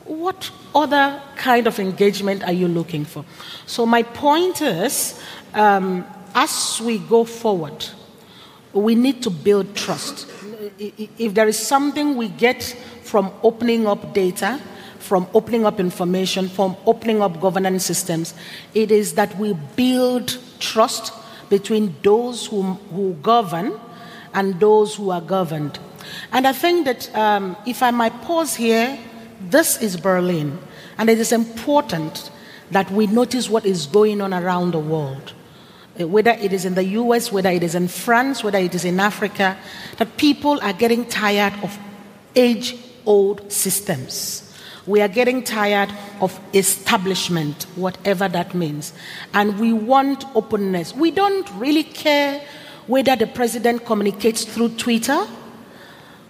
[0.05, 3.25] What other kind of engagement are you looking for?
[3.65, 5.19] So, my point is
[5.53, 7.85] um, as we go forward,
[8.71, 10.27] we need to build trust.
[10.77, 12.63] If there is something we get
[13.03, 14.59] from opening up data,
[14.99, 18.33] from opening up information, from opening up governance systems,
[18.73, 21.13] it is that we build trust
[21.49, 23.79] between those who, who govern
[24.33, 25.79] and those who are governed.
[26.31, 28.99] And I think that um, if I might pause here,
[29.41, 30.59] this is Berlin,
[30.97, 32.31] and it is important
[32.71, 35.33] that we notice what is going on around the world.
[35.99, 38.83] Uh, whether it is in the US, whether it is in France, whether it is
[38.83, 39.57] in Africa,
[39.97, 41.77] that people are getting tired of
[42.35, 44.41] age old systems.
[44.85, 45.89] We are getting tired
[46.21, 48.93] of establishment, whatever that means.
[49.33, 50.93] And we want openness.
[50.93, 52.41] We don't really care
[52.87, 55.25] whether the president communicates through Twitter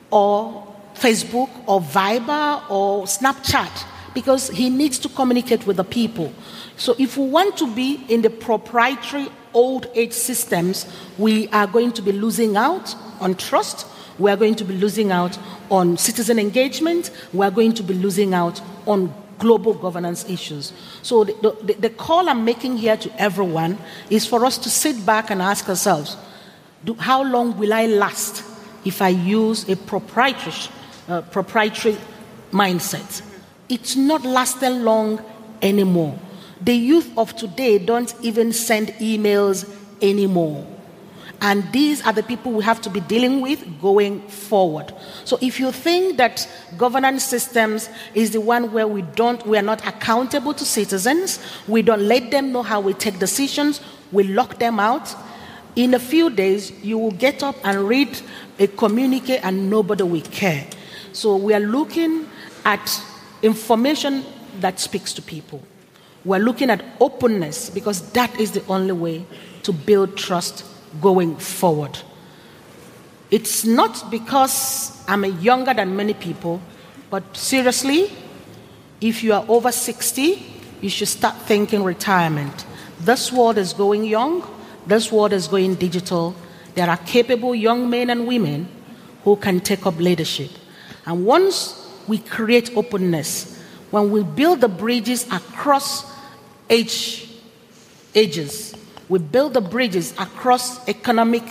[0.10, 6.34] or Facebook or Viber or Snapchat because he needs to communicate with the people.
[6.78, 10.86] So if we want to be in the proprietary old age systems,
[11.18, 13.86] we are going to be losing out on trust
[14.18, 15.38] we are going to be losing out
[15.70, 17.12] on citizen engagement.
[17.34, 20.72] We are going to be losing out on global governance issues.
[21.02, 23.78] So, the, the, the call I'm making here to everyone
[24.10, 26.16] is for us to sit back and ask ourselves
[26.86, 28.44] do, how long will I last
[28.86, 30.56] if I use a proprietary,
[31.08, 31.98] uh, proprietary
[32.52, 33.22] mindset?
[33.70, 35.24] It's not lasting long
[35.62, 36.18] anymore.
[36.62, 39.70] The youth of today don't even send emails
[40.02, 40.66] anymore.
[41.42, 44.94] And these are the people we have to be dealing with going forward.
[45.26, 49.62] So if you think that governance systems is the one where we don't we are
[49.62, 54.60] not accountable to citizens, we don't let them know how we take decisions, we lock
[54.60, 55.14] them out,
[55.76, 58.20] in a few days you will get up and read
[58.58, 60.66] a communique and nobody will care.
[61.16, 62.28] So we are looking
[62.66, 63.02] at
[63.42, 64.26] information
[64.60, 65.64] that speaks to people.
[66.26, 69.26] We're looking at openness because that is the only way
[69.64, 70.66] to build trust
[71.02, 71.98] going forward.
[73.32, 76.60] It's not because I'm younger than many people,
[77.10, 78.12] but seriously,
[79.00, 80.46] if you are over 60,
[80.82, 82.66] you should start thinking retirement.
[83.00, 84.46] This world is going young,
[84.86, 86.36] this world is going digital.
[86.74, 88.68] There are capable young men and women
[89.24, 90.52] who can take up leadership.
[91.06, 93.60] And once we create openness,
[93.92, 96.12] when we build the bridges across
[96.70, 97.30] age,
[98.14, 98.76] ages,
[99.08, 101.44] we build the bridges across economic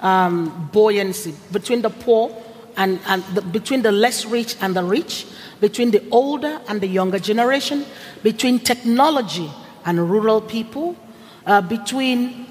[0.00, 2.34] um, buoyancy between the poor
[2.76, 5.26] and, and the, between the less rich and the rich,
[5.60, 7.84] between the older and the younger generation,
[8.22, 9.50] between technology
[9.84, 10.96] and rural people,
[11.46, 12.46] uh, between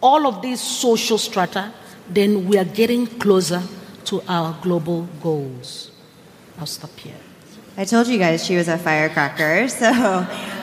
[0.00, 1.72] all of these social strata,
[2.08, 3.62] then we are getting closer
[4.04, 5.91] to our global goals.
[7.76, 9.68] I told you guys she was a firecracker.
[9.68, 9.90] So,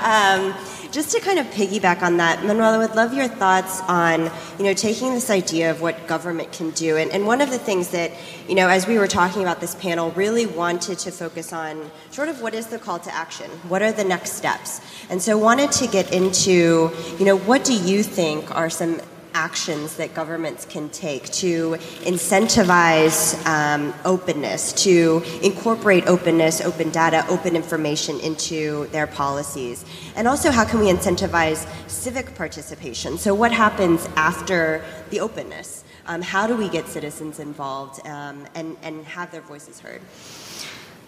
[0.01, 0.53] um,
[0.91, 4.65] just to kind of piggyback on that, Manuel, I would love your thoughts on, you
[4.65, 6.97] know, taking this idea of what government can do.
[6.97, 8.11] And, and one of the things that,
[8.47, 12.29] you know, as we were talking about this panel, really wanted to focus on sort
[12.29, 13.49] of what is the call to action?
[13.67, 14.81] What are the next steps?
[15.09, 18.99] And so wanted to get into, you know, what do you think are some
[19.33, 27.55] actions that governments can take to incentivize um, openness, to incorporate openness, open data, open
[27.55, 29.85] information into their policies?
[30.15, 33.17] And also, how can we incentivize civic participation?
[33.17, 35.83] So, what happens after the openness?
[36.05, 40.01] Um, how do we get citizens involved um, and, and have their voices heard?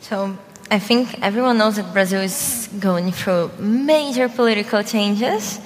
[0.02, 0.38] So,
[0.70, 5.60] I think everyone knows that Brazil is going through major political changes,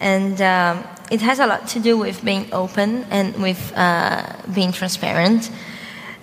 [0.00, 4.22] and um, it has a lot to do with being open and with uh,
[4.54, 5.50] being transparent.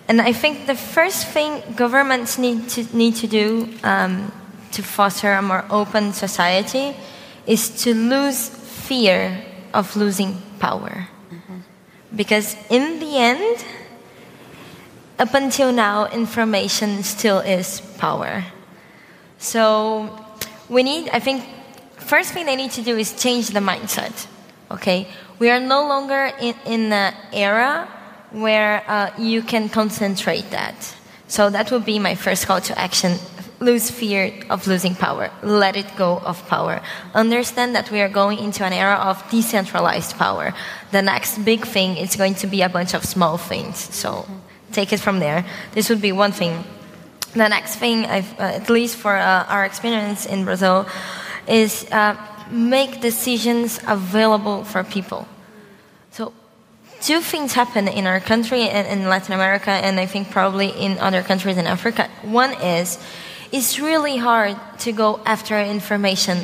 [0.08, 4.32] And I think the first thing governments need to, need to do um,
[4.72, 6.96] to foster a more open society
[7.48, 11.08] is to lose fear of losing power.
[11.32, 11.58] Mm-hmm.
[12.16, 13.66] Because in the end,
[15.18, 18.44] up until now, information still is power.
[19.38, 20.10] So
[20.68, 21.46] we need, I think,
[22.12, 24.16] first thing they need to do is change the mindset.
[24.76, 25.08] Okay,
[25.40, 27.88] we are no longer in, in an era
[28.32, 30.76] where uh, you can concentrate that.
[31.28, 33.12] So that would be my first call to action.
[33.62, 35.32] Lose fear of losing power.
[35.42, 36.82] Let it go of power.
[37.14, 40.54] Understand that we are going into an era of decentralized power.
[40.92, 43.78] The next big thing is going to be a bunch of small things.
[44.02, 44.28] So
[44.74, 45.46] take it from there.
[45.76, 46.64] This would be one thing.
[47.34, 50.86] the next thing, uh, at least for uh, our experience in Brazil,
[51.48, 52.16] is uh,
[52.52, 55.28] make decisions available for people.
[56.12, 56.34] So,
[57.02, 60.98] two things happen in our country and in Latin America, and I think probably in
[61.00, 62.10] other countries in Africa.
[62.24, 63.00] One is,
[63.52, 66.38] it's really hard to go after information.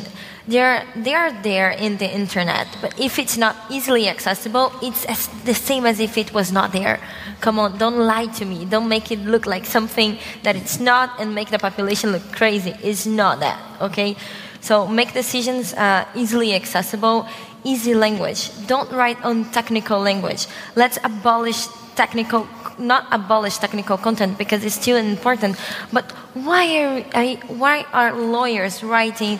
[0.48, 5.28] They're, they are there in the internet, but if it's not easily accessible, it's as,
[5.44, 7.02] the same as if it was not there.
[7.42, 8.64] Come on, don't lie to me.
[8.64, 12.74] Don't make it look like something that it's not and make the population look crazy.
[12.82, 14.16] It's not that, okay?
[14.62, 17.28] So make decisions uh, easily accessible,
[17.64, 18.52] easy language.
[18.68, 20.48] Don't write on technical language.
[20.76, 22.48] Let's abolish technical,
[22.78, 25.58] not abolish technical content because it's still important.
[25.92, 29.40] But why are, why are lawyers writing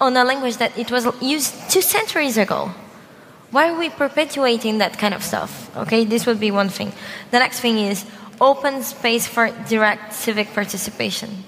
[0.00, 2.70] on a language that it was used two centuries ago?
[3.50, 5.70] Why are we perpetuating that kind of stuff?
[5.76, 6.92] Okay, this would be one thing.
[7.30, 8.04] The next thing is
[8.40, 11.44] open space for direct civic participation.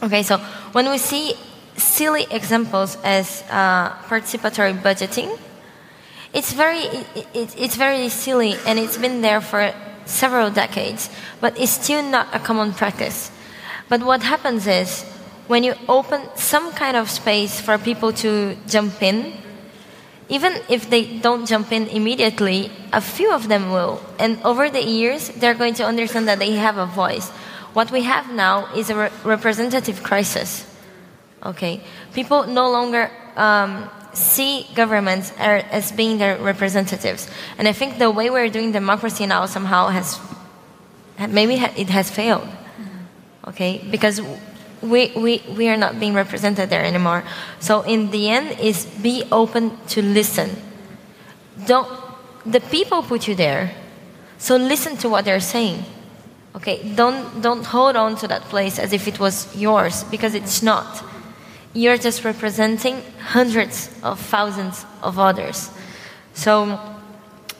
[0.00, 0.38] Okay, so
[0.72, 1.34] when we see
[1.76, 5.36] silly examples as uh, participatory budgeting,
[6.32, 9.74] it's very, it, it, it's very silly and it's been there for
[10.04, 13.32] several decades, but it's still not a common practice.
[13.88, 15.02] But what happens is
[15.48, 19.32] when you open some kind of space for people to jump in,
[20.28, 24.00] even if they don't jump in immediately, a few of them will.
[24.18, 27.32] And over the years, they're going to understand that they have a voice.
[27.74, 30.66] What we have now is a re- representative crisis.
[31.42, 31.80] Okay,
[32.14, 38.30] people no longer um, see governments as being their representatives, and I think the way
[38.30, 40.18] we're doing democracy now somehow has
[41.28, 42.48] maybe it has failed.
[43.46, 44.20] Okay, because
[44.82, 47.24] we, we, we are not being represented there anymore.
[47.60, 50.50] So in the end, is be open to listen.
[51.66, 51.88] Don't
[52.46, 53.74] the people put you there,
[54.38, 55.84] so listen to what they're saying.
[56.56, 60.62] Okay, don't, don't hold on to that place as if it was yours, because it's
[60.62, 61.04] not.
[61.74, 65.70] You're just representing hundreds of thousands of others.
[66.34, 66.78] So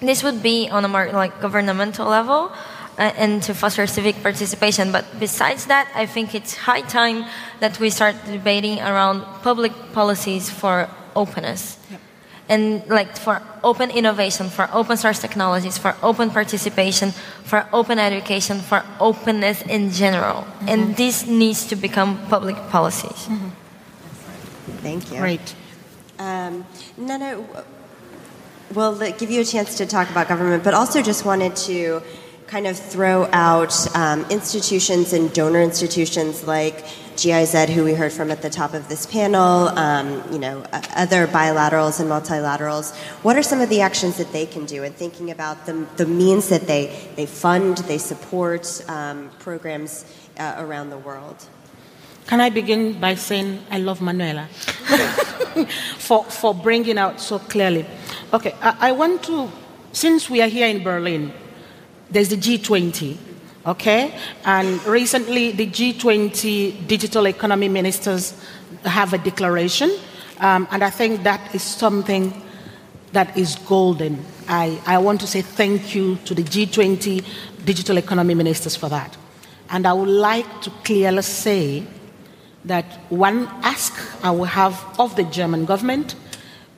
[0.01, 2.51] this would be on a more like governmental level
[2.99, 4.91] uh, and to foster civic participation.
[4.91, 7.27] But besides that, I think it's high time
[7.61, 11.79] that we start debating around public policies for openness.
[11.91, 12.01] Yep
[12.49, 17.13] and like for open innovation, for open source technologies, for open participation,
[17.45, 20.43] for open education, for openness in general.
[20.43, 20.69] Mm-hmm.
[20.69, 23.27] And this needs to become public policies.
[23.27, 23.49] Mm-hmm.
[24.83, 25.19] Thank you.
[25.19, 25.55] Great.
[26.19, 26.67] Um,
[26.99, 27.45] Nnenna,
[28.75, 32.03] we'll give you a chance to talk about government, but also just wanted to
[32.47, 36.85] kind of throw out um, institutions and donor institutions like
[37.19, 40.65] GIZ, who we heard from at the top of this panel, um, you know,
[40.95, 42.95] other bilaterals and multilaterals.
[43.25, 44.85] What are some of the actions that they can do?
[44.85, 50.05] And thinking about the, the means that they, they fund, they support um, programs
[50.39, 51.45] uh, around the world.
[52.29, 54.47] Can I begin by saying I love Manuela
[55.99, 57.85] for, for bringing out so clearly?
[58.33, 59.51] Okay, I, I want to,
[59.91, 61.33] since we are here in Berlin,
[62.11, 63.17] there's the G20,
[63.69, 64.15] okay?
[64.45, 68.35] And recently, the G20 digital economy ministers
[68.85, 69.91] have a declaration,
[70.41, 72.33] um, and I think that is something
[73.13, 74.25] that is golden.
[74.49, 77.25] I, I want to say thank you to the G20
[77.65, 79.17] digital economy ministers for that.
[79.71, 81.85] And I would like to clearly say
[82.65, 83.93] that one ask
[84.25, 86.15] I will have of the German government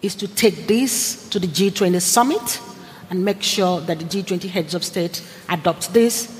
[0.02, 2.60] is to take this to the G20 summit
[3.10, 6.39] and make sure that the G20 heads of state adopt this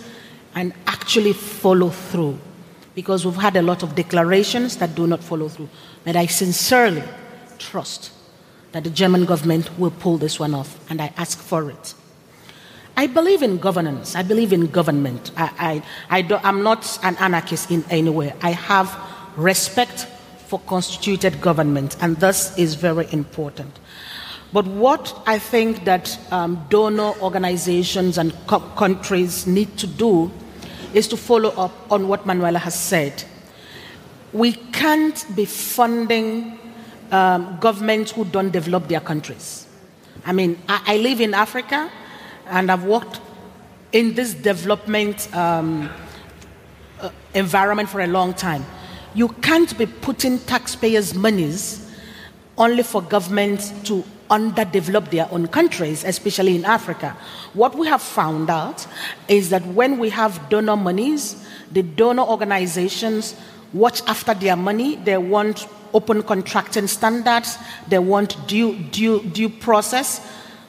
[0.55, 2.39] and actually follow through.
[2.95, 5.69] Because we've had a lot of declarations that do not follow through.
[6.05, 7.05] But I sincerely
[7.59, 8.13] trust
[8.73, 11.95] that the German government will pull this one off, and I ask for it.
[12.97, 14.15] I believe in governance.
[14.15, 15.31] I believe in government.
[15.37, 18.35] I, I, I am not an anarchist in any way.
[18.43, 18.97] I have
[19.37, 20.07] respect
[20.47, 23.79] for constituted government, and this is very important.
[24.53, 30.31] But what I think that um, donor organizations and co- countries need to do
[30.93, 33.23] is to follow up on what Manuela has said.
[34.33, 36.59] We can't be funding
[37.13, 39.67] um, governments who don't develop their countries.
[40.27, 41.91] I mean, I, I, live in Africa
[42.47, 43.21] and I've worked
[43.93, 45.91] in this development um,
[47.01, 48.65] uh, environment for a long time.
[49.15, 51.91] You can't be putting taxpayers' monies
[52.59, 57.17] only for governments to underdevelop their own countries, especially in Africa.
[57.53, 58.87] What we have found out
[59.29, 63.35] is that when we have donor monies, the donor organizations
[63.73, 64.97] watch after their money.
[64.97, 67.59] They want open contracting standards,
[67.89, 70.21] they want due, due, due process,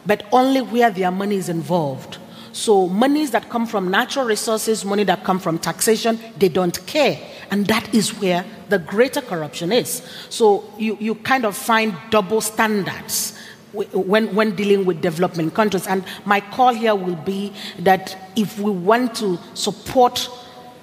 [0.06, 2.18] but only where their money is involved.
[2.54, 7.20] So monies that come from natural resources, money that come from taxation, they don't care.
[7.50, 10.02] And that is where the greater corruption is.
[10.30, 13.38] So you, you kind of find double standards
[13.74, 15.88] when, when dealing with development countries.
[15.88, 20.30] And my call here will be that if we want to support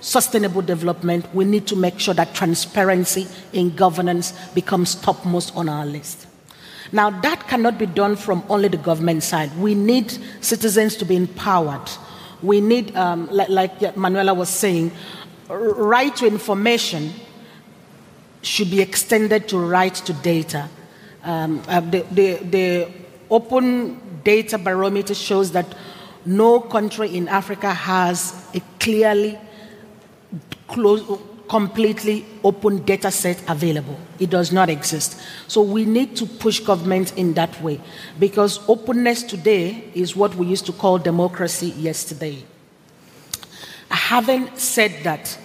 [0.00, 5.84] sustainable development, we need to make sure that transparency in governance becomes topmost on our
[5.84, 6.26] list.
[6.92, 9.54] Now, that cannot be done from only the government side.
[9.58, 11.90] We need citizens to be empowered.
[12.42, 14.92] We need, um, like, like Manuela was saying,
[15.48, 17.12] right to information
[18.42, 20.68] should be extended to right to data.
[21.22, 22.92] Um, uh, the, the, the
[23.30, 25.66] open data barometer shows that
[26.24, 29.38] no country in Africa has a clearly
[30.68, 31.02] close,
[31.48, 33.98] completely open data set available.
[34.18, 35.18] It does not exist.
[35.48, 37.80] So we need to push government in that way
[38.18, 42.44] because openness today is what we used to call democracy yesterday.
[43.90, 45.38] Having said that,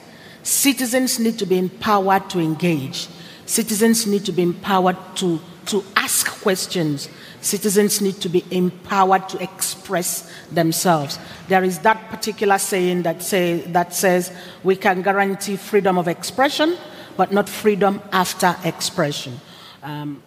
[0.43, 3.07] citizens need to be empowered to engage.
[3.45, 7.09] Citizens need to be empowered to, to ask questions
[7.43, 11.19] citizens need to be empowered to express themselves.
[11.47, 14.31] There is that particular saying that, say, that says
[14.63, 16.77] we can guarantee freedom of expression,
[17.17, 19.39] but not freedom after expression.
[19.83, 20.23] Um,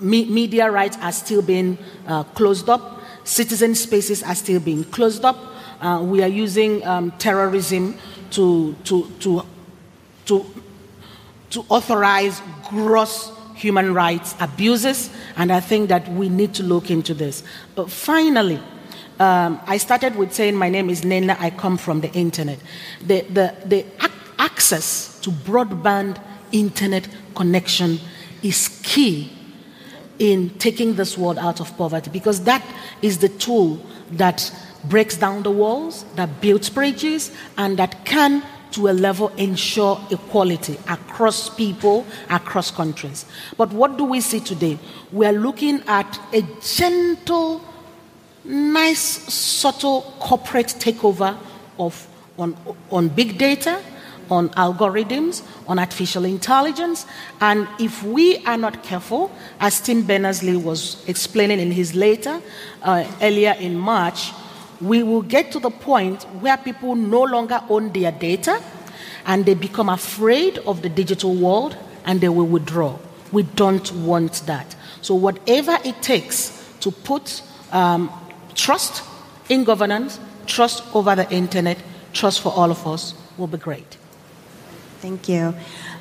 [0.00, 5.24] me- media rights are still being uh, closed up, citizen spaces are still being closed
[5.24, 5.38] up.
[5.80, 7.96] Uh, we are using um, terrorism
[8.30, 9.42] to, to, to,
[10.26, 10.46] to,
[11.50, 13.32] to authorize gross
[13.62, 17.42] human rights abuses, and I think that we need to look into this.
[17.74, 18.60] But finally,
[19.18, 22.58] um, I started with saying my name is Nnenna, I come from the internet.
[23.06, 27.98] The, the, the ac- access to broadband internet connection
[28.42, 29.32] is key
[30.18, 32.62] in taking this world out of poverty because that
[33.00, 34.52] is the tool that
[34.84, 38.42] breaks down the walls, that builds bridges, and that can
[38.72, 43.26] to a level ensure equality across people, across countries.
[43.56, 44.78] But what do we see today?
[45.12, 47.62] We are looking at a gentle,
[48.44, 49.00] nice,
[49.32, 51.36] subtle corporate takeover
[51.78, 52.08] of
[52.38, 52.56] on,
[52.90, 53.82] on big data,
[54.30, 57.06] on algorithms, on artificial intelligence.
[57.40, 62.40] And if we are not careful, as Tim Berners-Lee was explaining in his letter
[62.82, 64.32] uh, earlier in March,
[64.82, 68.60] we will get to the point where people no longer own their data
[69.24, 72.98] and they become afraid of the digital world and they will withdraw.
[73.30, 74.74] We don't want that.
[75.00, 78.10] So, whatever it takes to put um,
[78.54, 79.04] trust
[79.48, 81.78] in governance, trust over the internet,
[82.12, 83.96] trust for all of us will be great.
[84.98, 85.54] Thank you.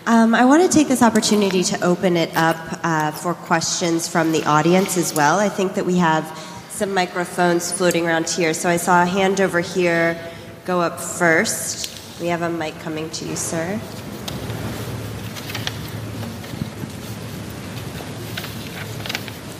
[0.07, 4.31] Um, I want to take this opportunity to open it up uh, for questions from
[4.31, 5.39] the audience as well.
[5.39, 6.25] I think that we have
[6.71, 8.53] some microphones floating around here.
[8.53, 10.17] So I saw a hand over here
[10.65, 11.89] go up first.
[12.19, 13.79] We have a mic coming to you, sir.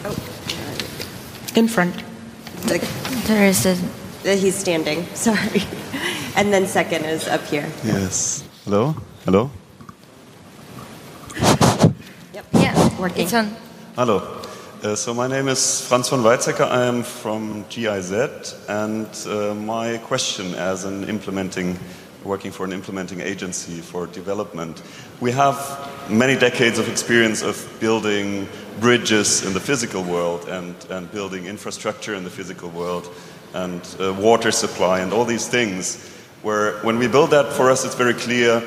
[0.06, 0.16] Oh,
[1.56, 2.04] in front.
[2.64, 2.80] The,
[3.28, 3.76] there is a.
[4.24, 5.06] He's standing.
[5.14, 5.64] Sorry.
[6.36, 7.70] And then second is up here.
[7.84, 8.44] Yes.
[8.64, 8.96] Hello.
[9.26, 9.52] Hello.
[12.34, 12.46] Yep.
[12.54, 13.00] Yeah.
[13.00, 13.24] Working.
[13.26, 13.56] It's on.
[13.96, 14.41] Hello.
[14.84, 16.66] Uh, so my name is Franz von Weizsäcker.
[16.66, 21.78] I am from GIZ, and uh, my question as an implementing,
[22.24, 24.82] working for an implementing agency for development,
[25.20, 25.56] we have
[26.10, 32.16] many decades of experience of building bridges in the physical world and, and building infrastructure
[32.16, 33.08] in the physical world
[33.54, 36.04] and uh, water supply and all these things.
[36.42, 38.62] Where when we build that, for us, it's very clear.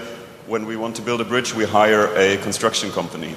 [0.47, 3.35] When we want to build a bridge, we hire a construction company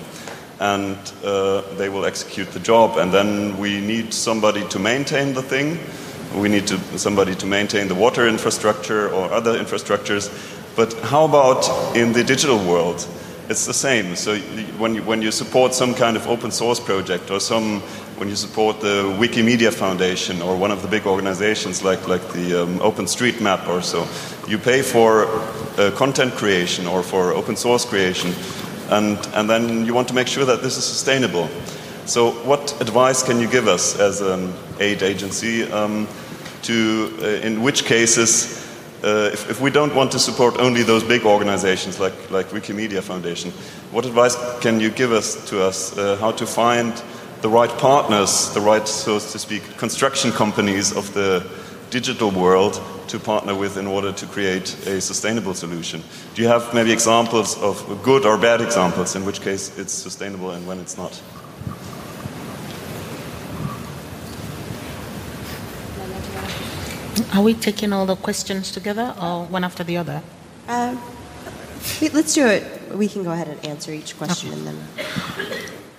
[0.60, 2.98] and uh, they will execute the job.
[2.98, 5.80] And then we need somebody to maintain the thing.
[6.40, 10.30] We need to, somebody to maintain the water infrastructure or other infrastructures.
[10.76, 13.08] But how about in the digital world?
[13.50, 14.16] It's the same.
[14.16, 14.38] So
[14.78, 17.82] when you, when you support some kind of open source project or some
[18.18, 22.64] when you support the Wikimedia Foundation or one of the big organizations like, like the
[22.64, 24.08] um, OpenStreetMap or so,
[24.48, 25.28] you pay for
[25.78, 28.34] uh, content creation or for open source creation
[28.90, 31.50] and, and then you want to make sure that this is sustainable.
[32.06, 36.08] So, what advice can you give us as an aid agency um,
[36.64, 38.66] to, uh, in which cases,
[39.04, 43.02] uh, if, if, we don't want to support only those big organizations like, like Wikimedia
[43.02, 43.52] Foundation,
[43.92, 47.02] what advice can you give us to us uh, how to find
[47.42, 51.46] the right partners, the right, so to speak, construction companies of the
[51.90, 56.04] digital world to partner with in order to create a sustainable solution.
[56.36, 60.52] Do you have maybe examples of good or bad examples, in which case it's sustainable
[60.52, 61.22] and when it's not?
[67.34, 70.22] Are we taking all the questions together or one after the other?
[70.68, 71.02] Um,
[72.14, 72.64] let's do it.
[72.94, 74.78] We can go ahead and answer each question and then.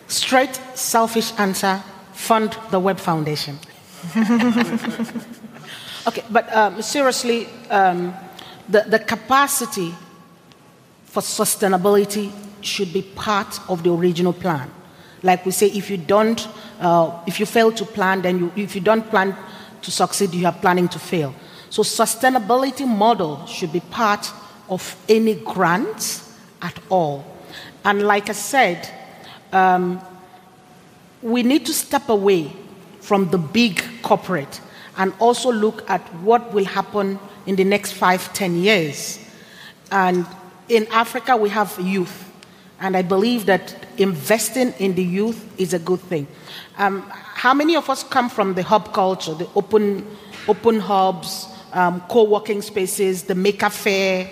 [0.08, 1.82] Straight, selfish answer
[2.12, 3.58] fund the Web Foundation.
[6.08, 8.14] okay, but um, seriously, um,
[8.68, 9.94] the, the capacity
[11.04, 14.70] for sustainability should be part of the original plan.
[15.22, 16.46] Like we say, if you don't,
[16.80, 19.36] uh, if you fail to plan, then you, if you don't plan
[19.82, 21.34] to succeed, you are planning to fail.
[21.70, 24.32] So sustainability model should be part
[24.68, 26.22] of any grant
[26.62, 27.24] at all.
[27.84, 28.88] And like I said,
[29.52, 30.00] um,
[31.22, 32.52] we need to step away
[33.00, 34.60] from the big corporate
[34.98, 39.18] and also look at what will happen in the next five, ten years.
[39.90, 40.26] And
[40.68, 42.24] in Africa, we have youth.
[42.80, 46.26] And I believe that investing in the youth is a good thing.
[46.76, 50.06] Um, how many of us come from the hub culture, the open,
[50.46, 54.30] open hubs, um, co working spaces, the maker fair?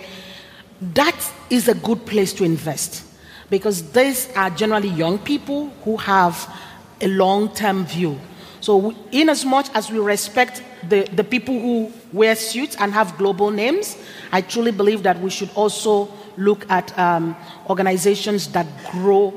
[0.81, 3.03] That is a good place to invest
[3.49, 6.53] because these are generally young people who have
[7.01, 8.19] a long term view.
[8.59, 13.17] So, in as much as we respect the, the people who wear suits and have
[13.17, 13.97] global names,
[14.31, 17.35] I truly believe that we should also look at um,
[17.69, 19.33] organizations that grow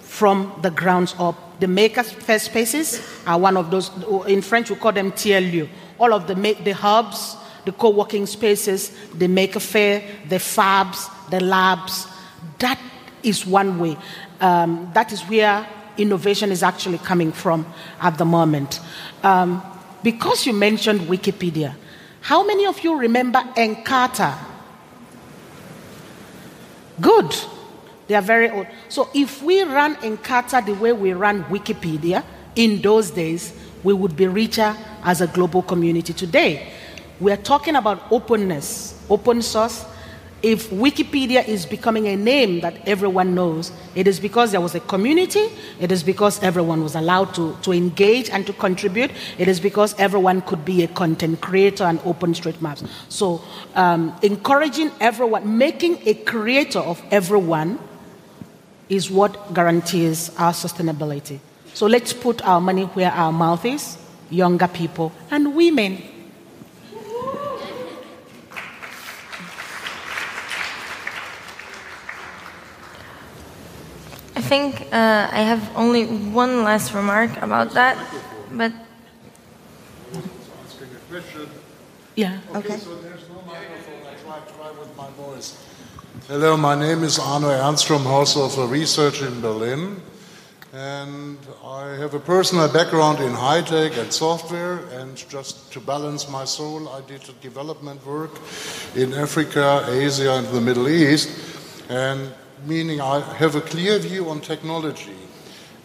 [0.00, 1.60] from the grounds up.
[1.60, 3.90] The maker spaces are one of those.
[4.26, 5.68] In French, we call them tiers-lieux.
[5.98, 11.40] All of the, the hubs, the co working spaces, the maker fair, the fabs, the
[11.40, 12.06] labs.
[12.58, 12.78] That
[13.22, 13.96] is one way.
[14.40, 15.66] Um, that is where
[16.00, 17.66] innovation is actually coming from
[18.00, 18.80] at the moment.
[19.22, 19.62] Um,
[20.02, 21.74] because you mentioned Wikipedia,
[22.22, 24.36] how many of you remember Encarta?
[27.00, 27.34] Good.
[28.06, 28.66] They are very old.
[28.88, 32.24] So if we run Encarta the way we run Wikipedia
[32.56, 36.72] in those days, we would be richer as a global community today.
[37.20, 39.84] We are talking about openness, open source,
[40.42, 44.80] if Wikipedia is becoming a name that everyone knows, it is because there was a
[44.80, 45.46] community,
[45.78, 49.94] it is because everyone was allowed to, to engage and to contribute, it is because
[49.98, 52.88] everyone could be a content creator and OpenStreetMaps.
[53.08, 53.42] So,
[53.74, 57.78] um, encouraging everyone, making a creator of everyone
[58.88, 61.38] is what guarantees our sustainability.
[61.74, 63.98] So, let's put our money where our mouth is
[64.30, 66.02] younger people and women.
[74.50, 77.94] Think uh, I have only one last remark about that,
[78.50, 78.72] but.
[82.16, 82.40] Yeah.
[82.58, 82.76] Okay.
[82.78, 84.02] So there's no microphone.
[84.10, 85.54] I try, try with my voice.
[86.26, 90.02] Hello, my name is Arno Ernst from House of Research in Berlin.
[90.72, 94.78] And I have a personal background in high tech and software.
[94.98, 98.34] And just to balance my soul, I did development work
[98.96, 101.30] in Africa, Asia, and the Middle East.
[101.88, 102.34] And
[102.64, 105.16] meaning I have a clear view on technology,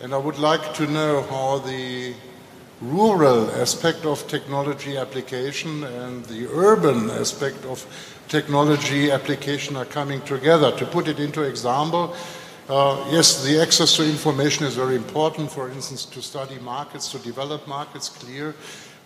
[0.02, 2.14] and I would like to know how the
[2.82, 7.86] rural aspect of technology application and the urban aspect of
[8.28, 10.72] technology application are coming together.
[10.78, 12.16] To put it into example,
[12.68, 17.20] uh, yes, the access to information is very important, for instance, to study markets, to
[17.20, 18.56] develop markets, clear.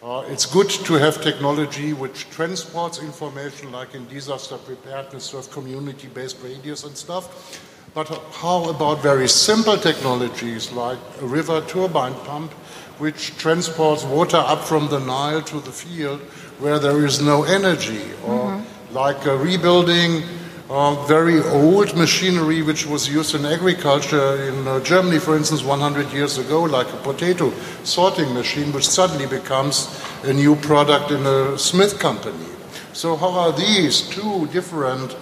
[0.01, 5.51] Uh, it's good to have technology which transports information, like in disaster preparedness, to have
[5.51, 7.59] community based radios and stuff.
[7.93, 12.53] But how about very simple technologies like a river turbine pump,
[12.97, 16.21] which transports water up from the Nile to the field
[16.59, 18.95] where there is no energy, or mm-hmm.
[18.95, 20.23] like rebuilding
[20.69, 26.13] uh, very old machinery which was used in agriculture in uh, Germany, for instance, 100
[26.13, 27.51] years ago, like a potato
[27.83, 32.45] sorting machine, which suddenly becomes a new product in a Smith company.
[32.93, 35.15] So, how are these two different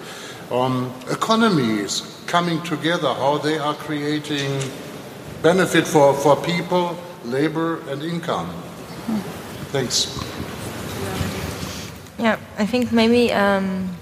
[0.52, 3.14] um, economies coming together?
[3.14, 4.60] How they are creating
[5.42, 8.50] benefit for, for people, labor, and income?
[9.72, 10.08] Thanks.
[12.18, 13.32] Yeah, I think maybe.
[13.32, 13.98] Um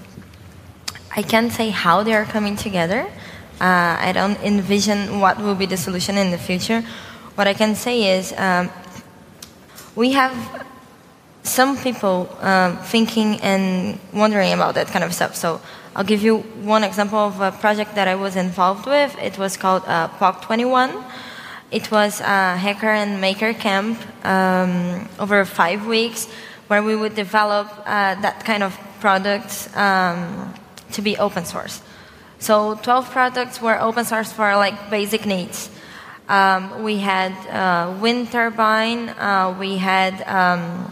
[1.17, 3.07] I can't say how they are coming together.
[3.61, 6.81] Uh, I don't envision what will be the solution in the future.
[7.35, 8.69] What I can say is um,
[9.95, 10.35] we have
[11.43, 15.35] some people um, thinking and wondering about that kind of stuff.
[15.35, 15.61] So
[15.95, 19.17] I'll give you one example of a project that I was involved with.
[19.21, 20.91] It was called uh, POC 21.
[21.71, 26.27] It was a hacker and maker camp um, over five weeks
[26.67, 29.73] where we would develop uh, that kind of products.
[29.77, 30.53] Um,
[30.93, 31.81] to be open source.
[32.39, 35.69] So 12 products were open source for like basic needs.
[36.27, 40.91] Um, we had uh, wind turbine, uh, we had um,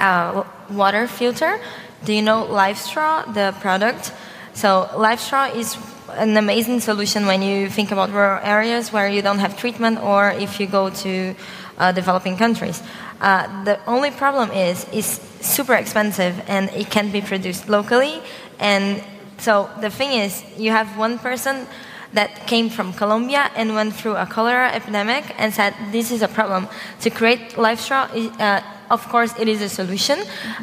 [0.00, 1.60] uh, water filter.
[2.04, 4.12] Do you know LifeStraw, the product?
[4.54, 5.76] So LifeStraw is
[6.10, 10.30] an amazing solution when you think about rural areas where you don't have treatment or
[10.30, 11.34] if you go to
[11.78, 12.82] uh, developing countries.
[13.20, 18.20] Uh, the only problem is it's super expensive and it can't be produced locally.
[18.58, 19.02] And
[19.38, 21.66] so the thing is, you have one person
[22.12, 26.28] that came from Colombia and went through a cholera epidemic and said this is a
[26.28, 26.68] problem.
[27.00, 30.18] To create LifeStraw, uh, of course, it is a solution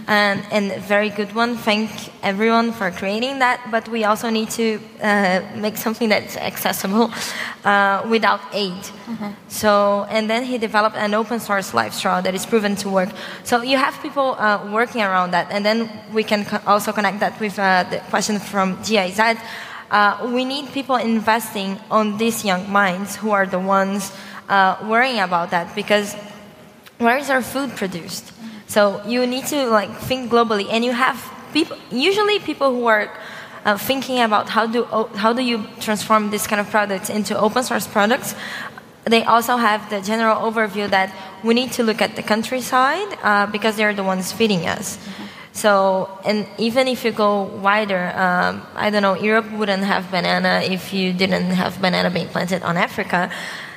[0.08, 1.56] and, and a very good one.
[1.58, 1.90] Thank
[2.24, 7.12] everyone for creating that, but we also need to uh, make something that's accessible
[7.66, 8.74] uh, without aid.
[8.74, 9.30] Mm-hmm.
[9.48, 13.10] So, and then he developed an open source LifeStraw that is proven to work.
[13.44, 17.20] So you have people uh, working around that, and then we can co- also connect
[17.20, 19.20] that with uh, the question from GIZ.
[19.92, 24.12] Uh, we need people investing on these young minds who are the ones
[24.50, 26.16] uh, worrying about that because
[27.04, 28.32] where is our food produced?
[28.68, 31.18] So you need to like think globally, and you have
[31.54, 31.78] people.
[31.92, 33.12] Usually, people who are
[33.66, 34.86] uh, thinking about how do
[35.16, 38.36] how do you transform this kind of products into open source products.
[39.06, 43.48] They also have the general overview that we need to look at the countryside uh,
[43.48, 44.98] because they're the ones feeding us.
[45.52, 50.62] So, and even if you go wider, um, I don't know, Europe wouldn't have banana
[50.64, 53.30] if you didn't have banana being planted on Africa.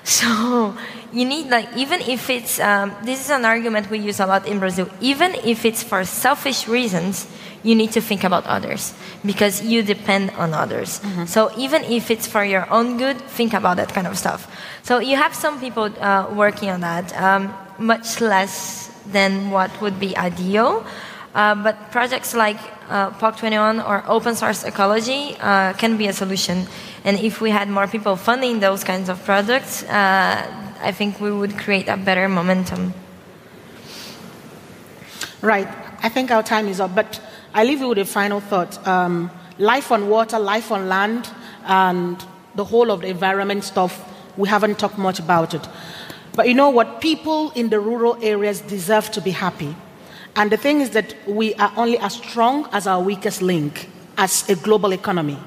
[0.06, 0.76] So,
[1.12, 4.46] you need like even if it's um, this is an argument we use a lot
[4.46, 4.88] in Brazil.
[5.00, 7.26] Even if it's for selfish reasons,
[7.64, 8.94] you need to think about others
[9.24, 11.00] because you depend on others.
[11.00, 11.26] Mm-hmm.
[11.26, 14.46] So even if it's for your own good, think about that kind of stuff.
[14.84, 19.98] So you have some people uh, working on that, um, much less than what would
[19.98, 20.86] be ideal.
[21.34, 26.66] Uh, but projects like uh, POC21 or open source ecology uh, can be a solution.
[27.04, 30.46] And if we had more people funding those kinds of projects, uh,
[30.80, 32.94] I think we would create a better momentum.
[35.42, 35.68] Right.
[36.02, 37.20] I think our time is up, but
[37.54, 38.86] I leave you with a final thought.
[38.86, 41.28] Um, life on water, life on land,
[41.64, 42.22] and
[42.54, 44.04] the whole of the environment stuff,
[44.36, 45.66] we haven't talked much about it.
[46.34, 47.00] But you know what?
[47.00, 49.74] People in the rural areas deserve to be happy.
[50.36, 54.48] And the thing is that we are only as strong as our weakest link as
[54.48, 55.38] a global economy.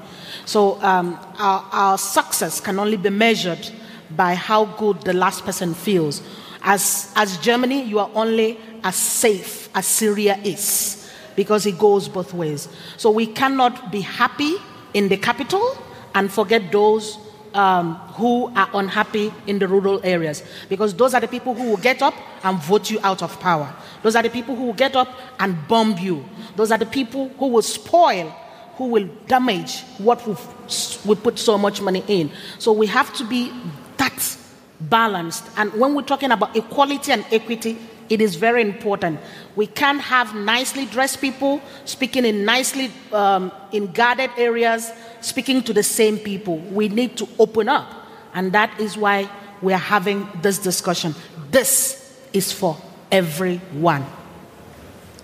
[0.44, 3.70] So um, our, our success can only be measured
[4.10, 6.22] by how good the last person feels.
[6.62, 12.34] As, as Germany, you are only as safe as Syria is because it goes both
[12.34, 12.68] ways.
[12.96, 14.56] So we cannot be happy
[14.92, 15.78] in the capital
[16.14, 17.16] and forget those
[17.54, 21.76] um, who are unhappy in the rural areas because those are the people who will
[21.76, 23.72] get up and vote you out of power.
[24.02, 26.24] Those are the people who will get up and bomb you.
[26.56, 28.30] Those are the people who will spoil,
[28.76, 32.30] who will damage what we've, we put so much money in.
[32.58, 33.52] So we have to be
[33.96, 34.36] that
[34.80, 35.44] balanced.
[35.56, 37.78] And when we're talking about equality and equity,
[38.08, 39.20] it is very important.
[39.54, 44.90] We can't have nicely dressed people speaking in nicely um, in guarded areas,
[45.20, 46.58] speaking to the same people.
[46.58, 49.30] We need to open up, and that is why
[49.62, 51.14] we are having this discussion.
[51.50, 52.76] This is for
[53.10, 54.06] everyone.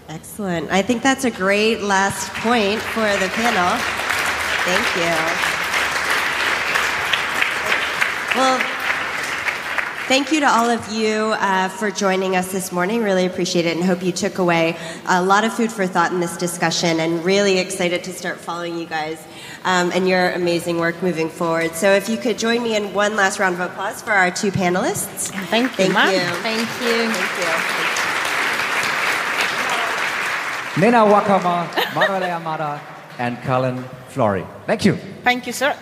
[0.09, 0.70] Excellent.
[0.70, 3.78] I think that's a great last point for the panel.
[4.64, 5.57] Thank you.
[8.36, 8.75] Well,
[10.09, 13.02] thank you to all of you uh, for joining us this morning.
[13.02, 14.76] Really appreciate it and hope you took away
[15.07, 18.78] a lot of food for thought in this discussion and really excited to start following
[18.78, 19.22] you guys
[19.64, 21.72] um, and your amazing work moving forward.
[21.74, 24.50] So if you could join me in one last round of applause for our two
[24.50, 25.30] panelists.
[25.48, 25.92] Thank you.
[25.92, 26.20] Thank you.
[26.42, 27.12] Thank you.
[27.12, 27.96] Thank you.
[30.76, 32.80] Nnenna Nwakanma, Manuela Yamada,
[33.18, 34.46] and Carolyn Florey.
[34.66, 34.96] Thank you.
[35.24, 35.74] Thank you, sir.